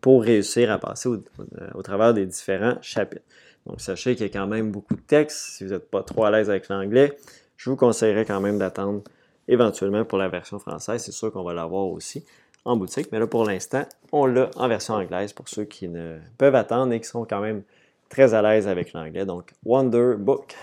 [0.02, 3.26] pour réussir à passer au, travers des différents chapitres.
[3.66, 5.58] Donc, sachez qu'il y a quand même beaucoup de texte.
[5.58, 7.18] Si vous n'êtes pas trop à l'aise avec l'anglais,
[7.58, 9.02] je vous conseillerais quand même d'attendre
[9.48, 11.02] éventuellement pour la version française.
[11.02, 12.26] C'est sûr qu'on va l'avoir aussi
[12.66, 16.18] en boutique, mais là, pour l'instant, on l'a en version anglaise pour ceux qui ne
[16.38, 17.64] peuvent attendre et qui sont quand même
[18.10, 19.26] très à l'aise avec l'anglais.
[19.26, 20.56] Donc, Wonder Book.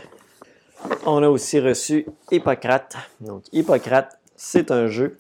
[1.05, 2.97] On a aussi reçu Hippocrate.
[3.21, 5.19] Donc, Hippocrate, c'est un jeu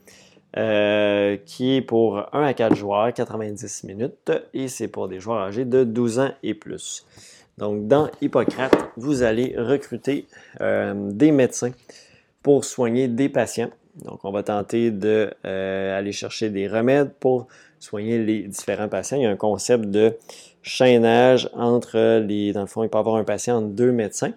[0.57, 5.39] euh, qui est pour 1 à 4 joueurs, 90 minutes, et c'est pour des joueurs
[5.39, 7.07] âgés de 12 ans et plus.
[7.59, 10.27] Donc, dans Hippocrate, vous allez recruter
[10.61, 11.73] euh, des médecins
[12.43, 13.71] pour soigner des patients.
[14.05, 17.49] Donc, on va tenter d'aller euh, chercher des remèdes pour
[17.79, 19.19] soigner les différents patients.
[19.19, 20.17] Il y a un concept de
[20.63, 22.53] chaînage entre les.
[22.53, 24.33] Dans le fond, il peut y avoir un patient deux médecins.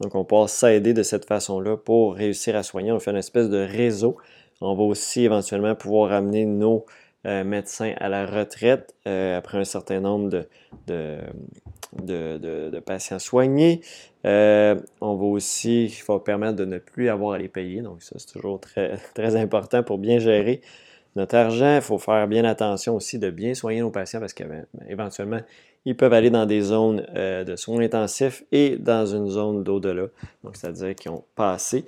[0.00, 2.92] Donc, on peut s'aider de cette façon-là pour réussir à soigner.
[2.92, 4.16] On fait une espèce de réseau.
[4.60, 6.84] On va aussi éventuellement pouvoir amener nos
[7.26, 10.46] euh, médecins à la retraite euh, après un certain nombre
[10.86, 11.20] de,
[12.80, 13.82] patients soignés.
[14.24, 15.94] Euh, on va aussi,
[16.24, 17.82] permettre de ne plus avoir à les payer.
[17.82, 20.62] Donc, ça, c'est toujours très, très important pour bien gérer
[21.14, 21.76] notre argent.
[21.76, 25.40] Il faut faire bien attention aussi de bien soigner nos patients parce qu'éventuellement,
[25.84, 30.06] ils peuvent aller dans des zones de soins intensifs et dans une zone d'au-delà.
[30.42, 31.84] Donc, c'est-à-dire qu'ils ont passé,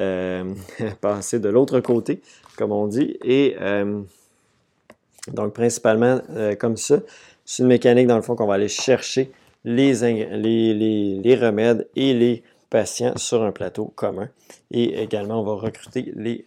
[0.00, 0.54] euh,
[1.00, 2.20] passé de l'autre côté,
[2.56, 3.16] comme on dit.
[3.24, 4.02] Et euh,
[5.32, 6.20] donc, principalement
[6.58, 6.98] comme ça,
[7.44, 9.30] c'est une mécanique, dans le fond, qu'on va aller chercher
[9.64, 14.28] les, les, les, remèdes et les patients sur un plateau commun.
[14.70, 16.44] Et également, on va recruter les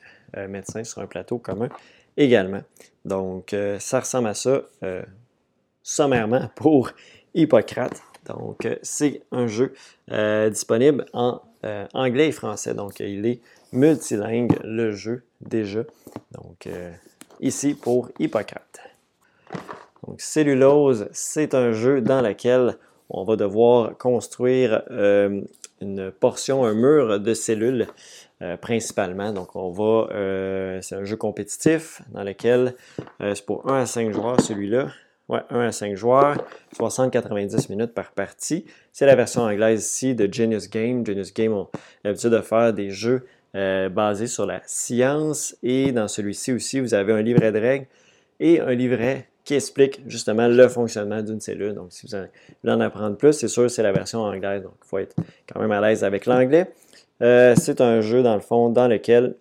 [0.47, 1.69] médecins sur un plateau commun
[2.15, 2.61] également.
[3.03, 4.61] Donc, ça ressemble à ça
[5.83, 6.91] sommairement pour
[7.33, 8.01] Hippocrate.
[8.29, 9.73] Donc, euh, c'est un jeu
[10.11, 12.73] euh, disponible en euh, anglais et français.
[12.73, 13.41] Donc, il est
[13.73, 15.81] multilingue, le jeu, déjà.
[16.31, 16.67] Donc,
[17.39, 18.81] ici pour Hippocrate.
[20.05, 22.77] Donc, Cellulose, c'est un jeu dans lequel
[23.09, 27.85] on va devoir construire une portion, un mur de cellules
[28.59, 29.31] principalement.
[29.33, 30.07] Donc, on va,
[30.81, 32.75] c'est un jeu compétitif dans lequel
[33.19, 34.89] c'est pour 1 à 5 joueurs celui-là.
[35.29, 36.43] Ouais, 1 à 5 joueurs,
[36.75, 38.65] 60-90 minutes par partie.
[38.91, 41.05] C'est la version anglaise ici de Genius Game.
[41.05, 41.67] Genius Game ont
[42.03, 45.55] l'habitude de faire des jeux euh, basés sur la science.
[45.61, 47.85] Et dans celui-ci aussi, vous avez un livret de règles
[48.39, 51.75] et un livret qui explique justement le fonctionnement d'une cellule.
[51.75, 52.17] Donc, si vous
[52.63, 54.63] voulez en apprendre plus, c'est sûr c'est la version anglaise.
[54.63, 55.15] Donc, il faut être
[55.51, 56.71] quand même à l'aise avec l'anglais.
[57.21, 59.35] Euh, c'est un jeu, dans le fond, dans lequel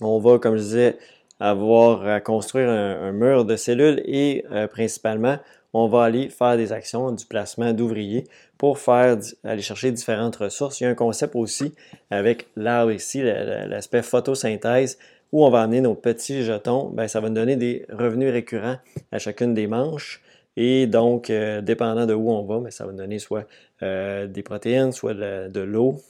[0.00, 0.98] on va, comme je disais,
[1.40, 5.38] avoir à construire un, mur de cellules et euh, principalement,
[5.72, 8.24] on va aller faire des actions du placement d'ouvriers
[8.56, 10.80] pour faire aller chercher différentes ressources.
[10.80, 11.74] Il y a un concept aussi
[12.10, 14.98] avec l'arbre ici, l'aspect photosynthèse,
[15.32, 16.88] où on va amener nos petits jetons.
[16.90, 18.76] Bien, ça va nous donner des revenus récurrents
[19.12, 20.22] à chacune des manches.
[20.56, 23.46] Et donc, euh, dépendant de où on va, mais ça va nous donner soit
[23.82, 26.00] euh, des protéines, soit de, l'eau,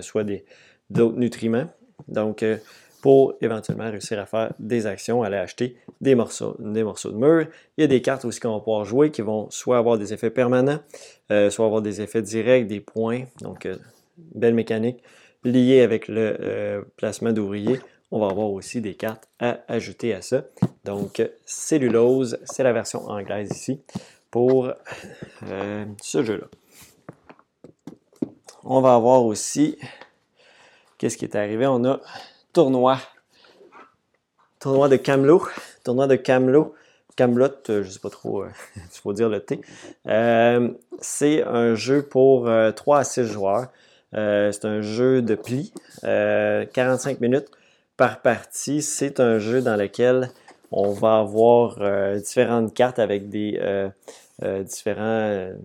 [0.00, 0.24] soit
[0.90, 1.66] d'autres nutriments.
[2.08, 2.44] Donc,
[3.04, 7.46] pour éventuellement réussir à faire des actions, aller acheter des morceaux, des morceaux de mur.
[7.76, 10.14] Il y a des cartes aussi qu'on va pouvoir jouer qui vont soit avoir des
[10.14, 10.78] effets permanents,
[11.30, 13.24] euh, soit avoir des effets directs, des points.
[13.42, 13.76] Donc, euh,
[14.16, 15.02] belle mécanique
[15.44, 17.78] liée avec le euh, placement d'ouvriers.
[18.10, 20.46] On va avoir aussi des cartes à ajouter à ça.
[20.86, 23.82] Donc, cellulose, c'est la version anglaise ici
[24.30, 24.72] pour
[26.00, 26.46] ce jeu-là.
[28.64, 29.76] On va avoir aussi,
[30.96, 31.66] qu'est-ce qui est arrivé?
[31.66, 32.00] On a
[32.54, 32.98] tournoi.
[34.64, 35.42] De Camelot.
[35.84, 36.74] Tournoi de Camelot.
[37.16, 39.60] Camelot, euh, je ne sais pas trop euh, il faut dire le T.
[40.06, 43.66] Euh, c'est un jeu pour 3 à 6 joueurs.
[44.12, 45.72] c'est un jeu de pli.
[46.02, 47.48] 45 minutes
[47.96, 48.82] par partie.
[48.82, 50.30] C'est un jeu dans lequel
[50.70, 51.78] on va avoir
[52.16, 53.60] différentes cartes avec des
[54.62, 55.56] différentes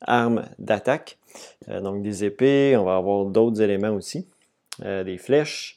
[0.00, 1.18] armes d'attaque.
[1.68, 4.26] donc des épées, on va avoir d'autres éléments aussi.
[4.80, 5.75] des flèches,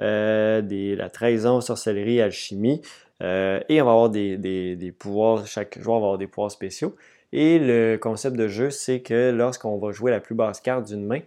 [0.00, 0.62] euh,
[0.96, 2.80] la trahison, sorcellerie, alchimie.
[3.20, 6.96] et on va avoir des, pouvoirs, chaque joueur va avoir des pouvoirs spéciaux.
[7.32, 11.04] Et le concept de jeu, c'est que lorsqu'on va jouer la plus basse carte d'une
[11.04, 11.20] main,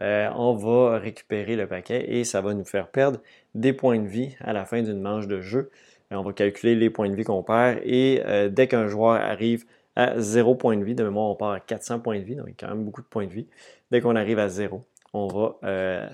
[0.00, 3.20] on va récupérer le paquet et ça va nous faire perdre
[3.54, 5.70] des points de vie à la fin d'une manche de jeu.
[6.10, 9.64] on va calculer les points de vie qu'on perd et dès qu'un joueur arrive
[9.96, 10.94] à 0 points de vie.
[10.94, 12.84] De mémoire, on part à 400 points de vie, donc il y a quand même
[12.84, 13.46] beaucoup de points de vie.
[13.90, 16.06] Dès qu'on arrive à 0, on va euh,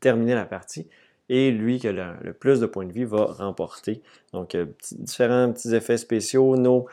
[0.00, 0.88] terminer la partie.
[1.32, 4.02] Et lui qui a le, plus de points de vie va remporter.
[4.32, 6.56] Donc, euh, différents petits effets spéciaux.
[6.56, 6.86] Nos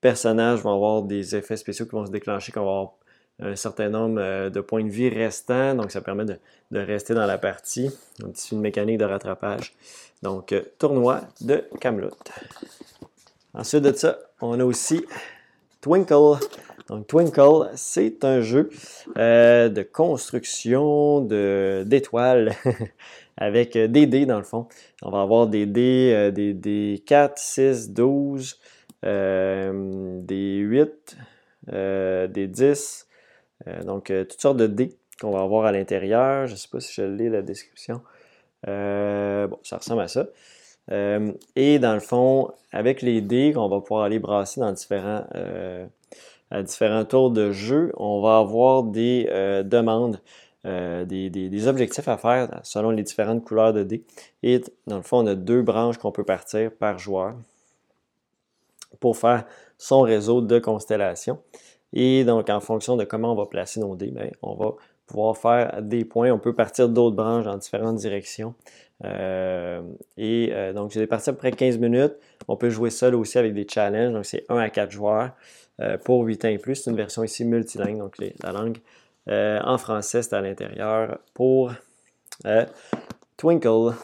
[0.00, 2.92] personnages vont avoir des effets spéciaux qui vont se déclencher quand on va avoir
[3.40, 5.76] un certain nombre euh, de points de vie restants.
[5.76, 6.38] Donc, ça permet de,
[6.72, 7.88] rester dans la partie.
[8.34, 9.76] C'est une mécanique de rattrapage.
[10.24, 12.10] Donc, tournoi de Camelot.
[13.54, 15.06] Ensuite de ça, on a aussi
[15.80, 16.40] Twinkle.
[16.88, 18.70] Donc, Twinkle, c'est un jeu
[19.18, 22.56] euh, de construction d'étoiles
[23.38, 24.68] avec euh, des dés dans le fond.
[25.02, 28.60] On va avoir des dés, euh, des, des 4, 6, 12,
[29.02, 31.16] des 8,
[31.66, 33.08] des 10.
[33.84, 36.46] donc, toutes sortes de dés qu'on va avoir à l'intérieur.
[36.46, 38.02] Je ne sais pas si je lis la description.
[38.66, 40.26] bon, ça ressemble à ça.
[40.90, 45.24] Euh, et dans le fond, avec les dés qu'on va pouvoir aller brasser dans différents,
[45.34, 45.86] euh,
[46.50, 49.28] à différents tours de jeu, on va avoir des
[50.66, 54.04] euh, des, objectifs à faire selon les différentes couleurs de dés.
[54.42, 57.36] Et dans le fond, on a deux branches qu'on peut partir par joueur
[58.98, 59.44] pour faire
[59.76, 61.38] son réseau de constellations.
[61.92, 64.72] Et donc, en fonction de comment on va placer nos dés, bien, on va
[65.06, 66.32] pouvoir faire des points.
[66.32, 68.54] On peut partir d'autres branches dans différentes directions.
[69.04, 69.80] Euh,
[70.16, 72.14] et euh, donc, j'ai des parties à peu près 15 minutes.
[72.48, 74.12] On peut jouer seul aussi avec des challenges.
[74.12, 75.30] Donc, c'est 1 à 4 joueurs
[76.04, 76.74] pour 8 ans et plus.
[76.74, 77.98] C'est une version ici multilingue.
[77.98, 78.78] Donc, la langue
[79.28, 81.72] en français, c'est à l'intérieur pour
[83.36, 83.94] Twinkle.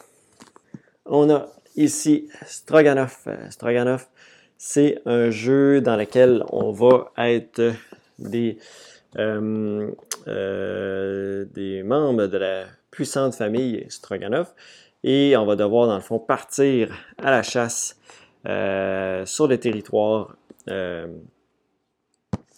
[1.05, 3.27] On a ici Stroganoff.
[3.49, 4.09] Stroganoff,
[4.57, 7.73] c'est un jeu dans lequel on va être
[8.17, 8.57] des,
[11.83, 14.53] membres de la puissante famille Stroganoff
[15.03, 17.99] et on va devoir, dans le fond, partir à la chasse
[18.47, 20.35] euh, sur le territoire
[20.67, 21.07] euh,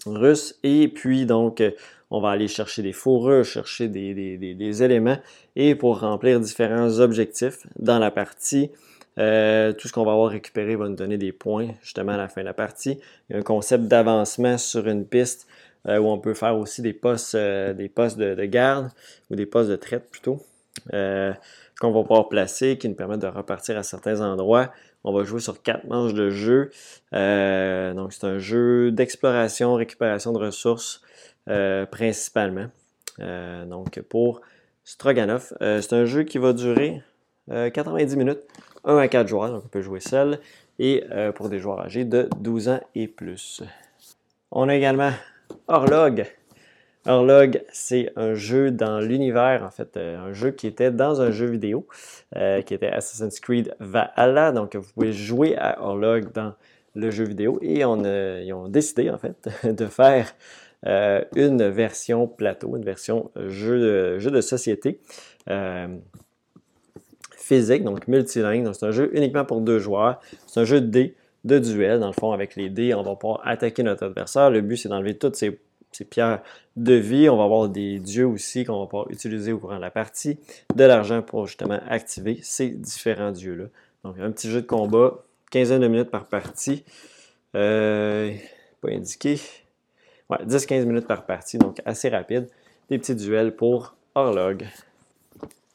[0.06, 0.58] russe.
[0.64, 1.62] Et puis, donc,
[2.10, 5.18] on va aller chercher des fourrures, chercher des, éléments
[5.56, 8.72] et pour remplir différents objectifs dans la partie.
[9.20, 12.28] Euh, tout ce qu'on va avoir récupéré va nous donner des points justement à la
[12.28, 13.00] fin de la partie.
[13.30, 15.48] Il y a un concept d'avancement sur une piste
[15.86, 18.90] où on peut faire aussi des postes, des postes de, garde
[19.32, 20.42] ou des postes de traite plutôt
[21.80, 24.72] qu'on va pouvoir placer, qui nous permettent de repartir à certains endroits.
[25.04, 26.72] On va jouer sur quatre manches de jeu.
[27.14, 31.02] Euh, donc, c'est un jeu d'exploration, récupération de ressources
[31.48, 32.68] euh, principalement.
[33.20, 34.42] Euh, donc, pour
[34.84, 37.02] Stroganoff, c'est un jeu qui va durer
[37.50, 38.42] 90 minutes,
[38.84, 40.40] 1 à 4 joueurs, donc on peut jouer seul,
[40.80, 41.04] et
[41.36, 43.64] pour des joueurs âgés de 12 ans et plus.
[44.52, 45.12] On a également
[45.68, 46.26] Orlog,
[47.08, 51.32] Orlog, c'est un jeu dans l'univers, en fait, euh, un jeu qui était dans un
[51.32, 51.88] jeu vidéo,
[52.36, 54.52] euh, qui était Assassin's Creed Valhalla.
[54.52, 56.54] Donc, vous pouvez jouer à Orlog dans
[56.96, 60.34] le jeu vidéo et on, euh, ils ont décidé, en fait, de faire
[60.86, 65.00] une version plateau, une version jeu de, société
[67.38, 68.72] physique, donc multilingue.
[68.74, 70.20] C'est un jeu uniquement pour deux joueurs.
[70.48, 71.16] C'est un jeu de dés,
[71.46, 72.00] de duel.
[72.00, 74.50] Dans le fond, avec les dés, on va pouvoir attaquer notre adversaire.
[74.50, 75.58] Le but, c'est d'enlever toutes ces
[75.92, 76.42] ces pierres
[76.76, 77.30] de vie.
[77.30, 80.38] On va avoir des dieux aussi qu'on va pouvoir utiliser au courant de la partie.
[80.76, 83.66] De l'argent pour justement activer ces différents dieux-là.
[84.04, 86.84] Donc, un petit jeu de combat, quinzaine de minutes par partie.
[87.56, 88.32] Euh,
[88.82, 89.40] pas indiqué.
[90.30, 92.48] Ouais, 10-15 minutes par partie, donc assez rapide.
[92.90, 94.66] Des petits duels pour Horlog.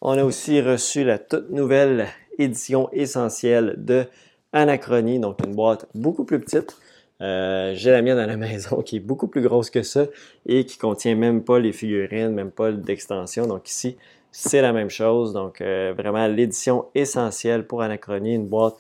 [0.03, 4.05] On a aussi reçu la toute nouvelle édition essentielle de
[4.53, 6.77] Anachronie, donc une boîte beaucoup plus petite.
[7.23, 10.07] Euh, j'ai la mienne à la maison qui est beaucoup plus grosse que ça
[10.45, 13.47] et qui contient même pas les figurines, même pas d'extension.
[13.47, 13.97] Donc ici,
[14.33, 15.33] c'est la même chose.
[15.33, 18.75] Donc euh, vraiment l'édition essentielle pour Anachronie, une boîte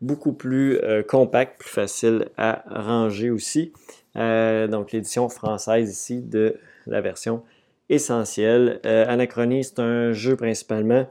[0.00, 3.72] beaucoup plus euh, compacte, plus facile à ranger aussi.
[4.16, 6.56] Donc l'édition française ici de
[6.86, 7.42] la version
[7.88, 8.80] essentielle.
[8.84, 11.06] Anachronie, c'est un jeu principalement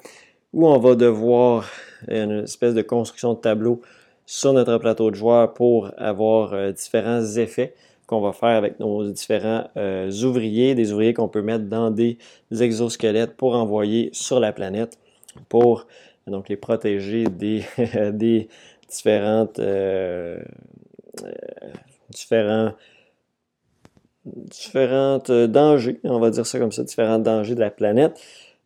[0.53, 1.70] où on va devoir
[2.08, 3.82] une espèce de construction de tableau
[4.26, 7.76] sur notre plateau de joueurs pour avoir euh, différents effets
[8.08, 12.18] qu'on va faire avec nos différents euh, ouvriers, des ouvriers qu'on peut mettre dans des
[12.51, 14.97] exosquelettes pour envoyer sur la planète
[15.49, 15.88] pour
[16.28, 17.66] donc les protéger des,
[18.89, 20.39] différentes euh,
[22.10, 22.72] différents
[24.26, 28.19] différentes dangers, on va dire ça comme ça, différents dangers de la planète.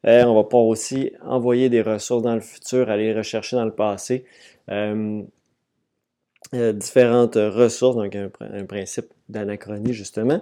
[0.03, 4.26] on va pouvoir aussi envoyer des ressources dans le futur, aller rechercher dans le passé.
[6.53, 10.41] différentes ressources, donc un, principe d'anachronie justement.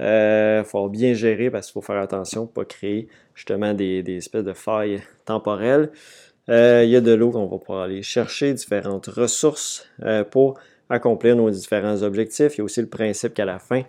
[0.00, 4.44] Il faut bien gérer parce qu'il faut faire attention, pas créer justement des, des espèces
[4.44, 5.90] de failles temporelles.
[6.48, 9.86] il y a de l'eau qu'on va pouvoir aller chercher, différentes ressources
[10.30, 12.54] pour accomplir nos différents objectifs.
[12.56, 13.82] Il y a aussi le principe qu'à la fin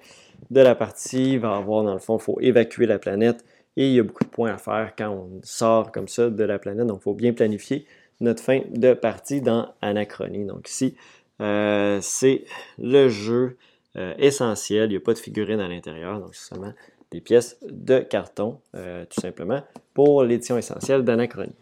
[0.50, 3.44] de la partie, il va avoir, dans le fond, il faut évacuer la planète
[3.76, 6.44] et il y a beaucoup de points à faire quand on sort comme ça de
[6.44, 6.88] la planète.
[6.88, 7.86] Donc, il faut bien planifier
[8.20, 10.46] notre fin de partie dans Anachronie.
[10.46, 10.96] Donc, ici,
[11.42, 12.46] euh, c'est
[12.80, 13.58] le jeu
[13.96, 14.86] euh, essentiel.
[14.86, 16.20] Il n'y a pas de figurines à l'intérieur.
[16.20, 16.74] Donc, c'est seulement
[17.12, 19.62] des pièces de carton, euh, tout simplement,
[19.94, 21.56] pour l'édition essentielle d'Anachronie.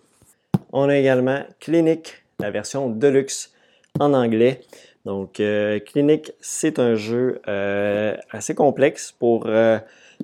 [0.72, 3.54] On a également Clinic, la version Deluxe
[4.00, 4.62] en anglais.
[5.06, 9.78] Donc, euh, Clinic, c'est un jeu euh, assez complexe pour euh,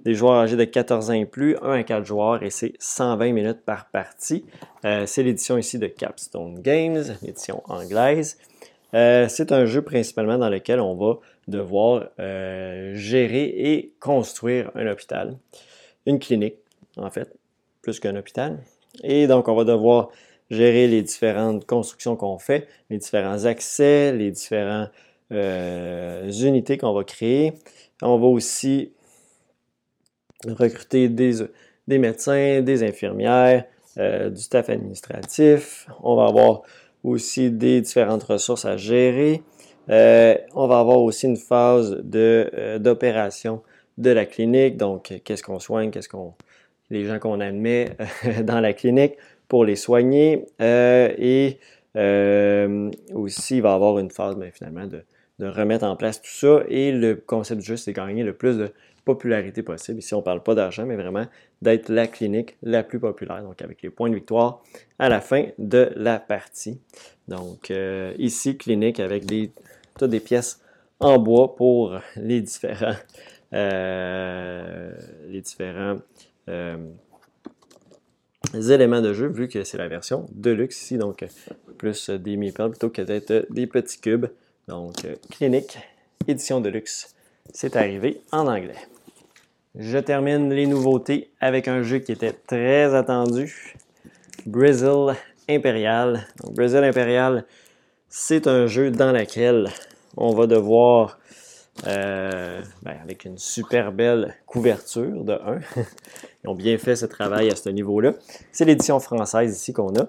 [0.04, 3.32] des joueurs âgés de 14 ans et plus, 1 à 4 joueurs, et c'est 120
[3.32, 4.44] minutes par partie.
[4.84, 8.40] c'est l'édition ici de Capstone Games, l'édition anglaise.
[8.94, 12.08] c'est un jeu principalement dans lequel on va devoir
[12.96, 15.38] gérer et construire un hôpital,
[16.06, 16.56] une clinique
[16.98, 17.32] en fait,
[17.82, 18.60] plus qu'un hôpital.
[19.04, 20.10] Et donc, on va devoir
[20.52, 24.92] gérer les différentes constructions qu'on fait, les différents accès, les différentes
[25.32, 27.54] euh, unités qu'on va créer.
[28.02, 28.92] On va aussi
[30.46, 31.48] recruter des,
[31.88, 33.64] médecins, des infirmières,
[33.98, 35.88] euh, du staff administratif.
[36.04, 36.64] On va avoir
[37.04, 39.42] aussi des différentes ressources à gérer.
[39.90, 43.62] Euh, on va avoir aussi une phase d'opération
[43.98, 44.76] de, la clinique.
[44.76, 46.34] Donc, qu'est-ce qu'on soigne, qu'est-ce qu'on
[46.92, 47.96] les gens qu'on admet
[48.44, 49.14] dans la clinique
[49.52, 50.46] pour les soigner.
[50.62, 51.60] Euh, et
[51.98, 55.04] euh, aussi, il va y avoir une phase ben, finalement de,
[55.46, 56.64] remettre en place tout ça.
[56.70, 58.70] Et le concept jeu, c'est gagner le plus de
[59.04, 60.00] popularité possible.
[60.00, 61.26] Ici, on ne parle pas d'argent, mais vraiment
[61.62, 64.64] d'être la clinique la plus populaire, donc avec les points de victoire
[65.00, 66.80] à la fin de la partie.
[67.28, 69.52] Donc euh, ici, clinique avec des,
[70.00, 70.62] toutes des pièces
[71.02, 72.96] en bois pour les différents,
[73.52, 75.98] les différents
[78.54, 81.26] éléments de jeu, vu que c'est la version Deluxe ici, donc
[81.78, 84.28] plus des meeples plutôt que d'être des petits cubes.
[84.68, 85.78] Donc, Clinique,
[86.28, 87.16] édition Deluxe,
[87.54, 88.76] c'est arrivé en anglais.
[89.76, 93.76] Je termine les nouveautés avec un jeu qui était très attendu,
[94.46, 95.16] Brazil
[95.48, 96.28] Imperial.
[96.52, 97.46] Brazil Imperial,
[98.10, 99.70] c'est un jeu dans lequel
[100.18, 101.20] on va devoir
[101.88, 105.60] euh, ben, avec une super belle couverture de 1.
[106.44, 108.14] Ils ont bien fait ce travail à ce niveau-là.
[108.52, 110.08] C'est l'édition française ici qu'on a.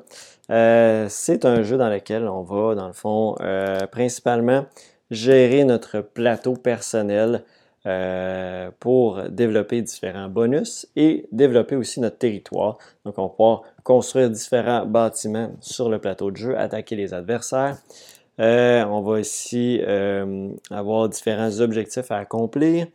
[0.50, 4.66] Euh, c'est un jeu dans lequel on va, dans le fond, euh, principalement
[5.10, 7.44] gérer notre plateau personnel
[8.78, 12.78] pour développer différents bonus et développer aussi notre territoire.
[13.04, 17.78] Donc, on va construire différents bâtiments sur le plateau de jeu, attaquer les adversaires.
[18.40, 22.86] Euh, on va aussi euh, avoir différents objectifs à accomplir.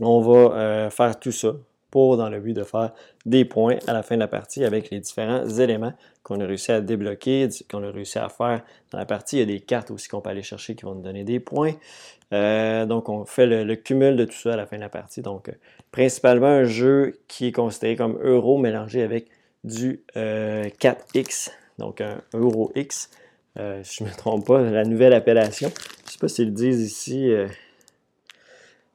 [0.00, 1.52] On va euh, faire tout ça
[1.90, 2.92] pour dans le but de faire
[3.26, 6.72] des points à la fin de la partie avec les différents éléments qu'on a réussi
[6.72, 9.36] à débloquer, qu'on a réussi à faire dans la partie.
[9.36, 11.38] Il y a des cartes aussi qu'on peut aller chercher qui vont nous donner des
[11.38, 11.74] points.
[12.30, 15.20] donc, on fait le, cumul de tout ça à la fin de la partie.
[15.20, 15.50] Donc,
[15.90, 19.26] principalement un jeu qui est considéré comme euro mélangé avec
[19.62, 23.10] du 4X, donc un euro X.
[23.58, 25.70] Euh, je ne me trompe pas, la nouvelle appellation.
[25.76, 27.46] Je ne sais pas s'ils le disent ici euh,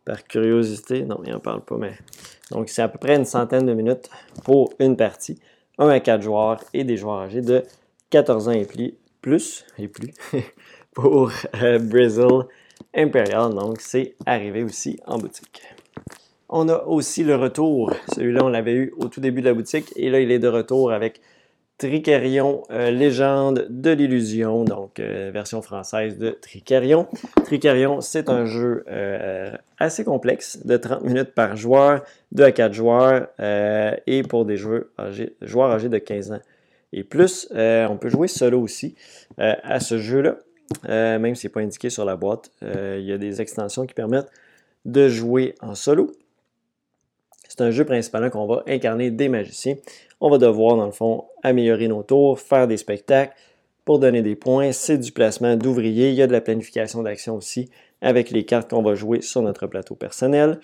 [0.05, 1.03] par curiosité.
[1.03, 1.93] Non, ils n'en parlent pas, mais.
[2.51, 4.09] Donc, c'est à peu près une centaine de minutes
[4.43, 5.39] pour une partie.
[5.79, 7.63] 1 à 4 joueurs et des joueurs âgés de
[8.09, 8.65] 14 ans et
[9.21, 10.13] plus, et plus
[10.93, 11.31] pour
[11.61, 12.47] euh, Brazil
[12.95, 13.53] Imperial.
[13.53, 15.61] Donc, c'est arrivé aussi en boutique.
[16.49, 17.93] On a aussi le retour.
[18.15, 20.47] Celui-là, on l'avait eu au tout début de la boutique et là, il est de
[20.47, 21.19] retour avec
[21.77, 27.07] Tricarion, euh, légende de l'illusion, donc euh, version française de Tricarion.
[27.45, 32.73] Tricarion, c'est un jeu euh, assez complexe, de 30 minutes par joueur, 2 à 4
[32.73, 33.27] joueurs,
[34.07, 36.41] et pour des joueurs âgés, joueurs âgés de 15 ans
[36.93, 37.47] et plus.
[37.51, 38.95] on peut jouer solo aussi
[39.37, 40.37] à ce jeu-là,
[40.87, 42.49] même si ce n'est pas indiqué sur la boîte.
[42.61, 44.31] il y a des extensions qui permettent
[44.85, 46.11] de jouer en solo.
[47.49, 49.75] C'est un jeu principalement qu'on va incarner des magiciens
[50.19, 53.33] on va devoir, dans le fond, améliorer nos tours, faire des spectacles
[53.85, 54.71] pour donner des points.
[54.71, 56.09] C'est du placement d'ouvriers.
[56.09, 57.69] Il y a de la planification d'action aussi
[58.01, 60.59] avec les cartes qu'on va jouer sur notre plateau personnel.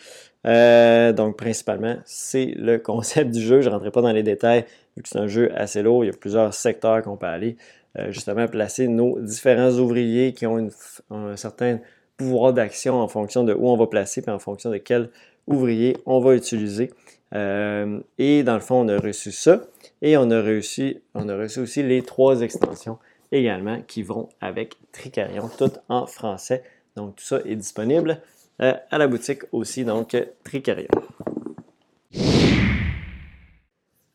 [0.45, 3.61] Euh, donc, principalement, c'est le concept du jeu.
[3.61, 4.65] Je ne rentrerai pas dans les détails,
[4.95, 6.03] vu que c'est un jeu assez lourd.
[6.03, 7.57] Il y a plusieurs secteurs qu'on peut aller,
[7.97, 10.67] euh, justement, placer nos différents ouvriers qui ont
[11.11, 11.79] un certain
[12.17, 15.09] pouvoir d'action en fonction de où on va placer, puis en fonction de quel
[15.47, 16.91] ouvrier on va utiliser.
[17.33, 19.61] Euh, et dans le fond, on a reçu ça.
[20.01, 22.99] Et on a, réussi, on a reçu aussi les trois extensions
[23.31, 26.63] également qui vont avec Tricarion, tout en français.
[26.95, 28.21] Donc tout ça est disponible
[28.61, 30.87] euh, à la boutique aussi, donc Tricarion.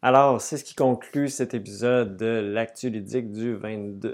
[0.00, 4.04] Alors, c'est ce qui conclut cet épisode de l'actu ludique du 27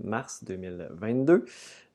[0.00, 1.44] euh, mars 2022.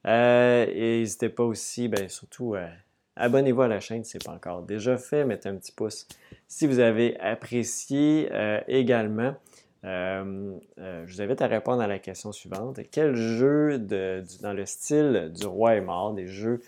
[0.05, 2.67] Euh, et n'hésitez pas aussi, ben, surtout, euh,
[3.15, 5.25] abonnez-vous à la chaîne si ce n'est pas encore déjà fait.
[5.25, 6.07] Mettez un petit pouce
[6.47, 8.29] si vous avez apprécié
[8.67, 9.35] également.
[9.83, 12.79] je vous invite à répondre à la question suivante.
[12.91, 16.61] Quel jeu dans le style du roi est mort, des jeux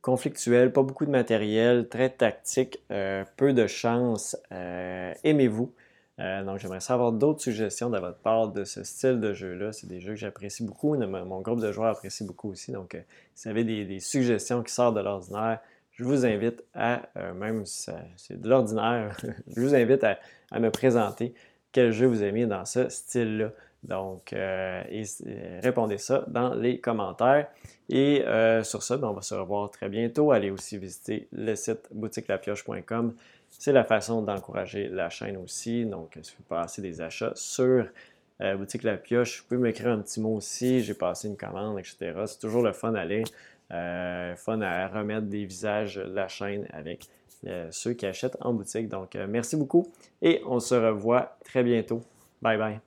[0.00, 4.36] conflictuel, pas beaucoup de matériel, très tactique, euh, peu de chance.
[4.52, 5.72] Euh, aimez-vous?
[6.18, 9.72] Euh, donc, j'aimerais savoir d'autres suggestions de votre part de ce style de jeu-là.
[9.72, 10.94] C'est des jeux que j'apprécie beaucoup.
[10.96, 12.72] Mon groupe de joueurs apprécie beaucoup aussi.
[12.72, 12.96] Donc,
[13.34, 15.60] si vous avez des, suggestions qui sortent de l'ordinaire,
[15.92, 17.02] je vous invite à,
[17.34, 19.16] même si c'est de l'ordinaire,
[19.56, 20.18] je vous invite à,
[20.58, 21.34] me présenter
[21.72, 23.52] quel jeu vous aimez dans ce style-là.
[23.82, 24.82] Donc, euh,
[25.26, 27.48] euh, répondez ça dans les commentaires.
[27.88, 30.30] Et euh, sur ça, ben, on va se revoir très bientôt.
[30.30, 33.14] Allez aussi visiter le site boutiquelapioche.com.
[33.58, 35.84] C'est la façon d'encourager la chaîne aussi.
[35.84, 37.86] Donc, si vous passez des achats sur
[38.40, 40.80] Boutique La Pioche, vous pouvez m'écrire un petit mot aussi.
[40.82, 42.12] J'ai passé une commande, etc.
[42.26, 43.22] C'est toujours le fun d'aller.
[44.36, 47.06] fun à remettre des visages de la chaîne avec
[47.70, 48.88] ceux qui achètent en boutique.
[48.88, 52.02] Donc, merci beaucoup et on se revoit très bientôt.
[52.40, 52.80] Bye bye.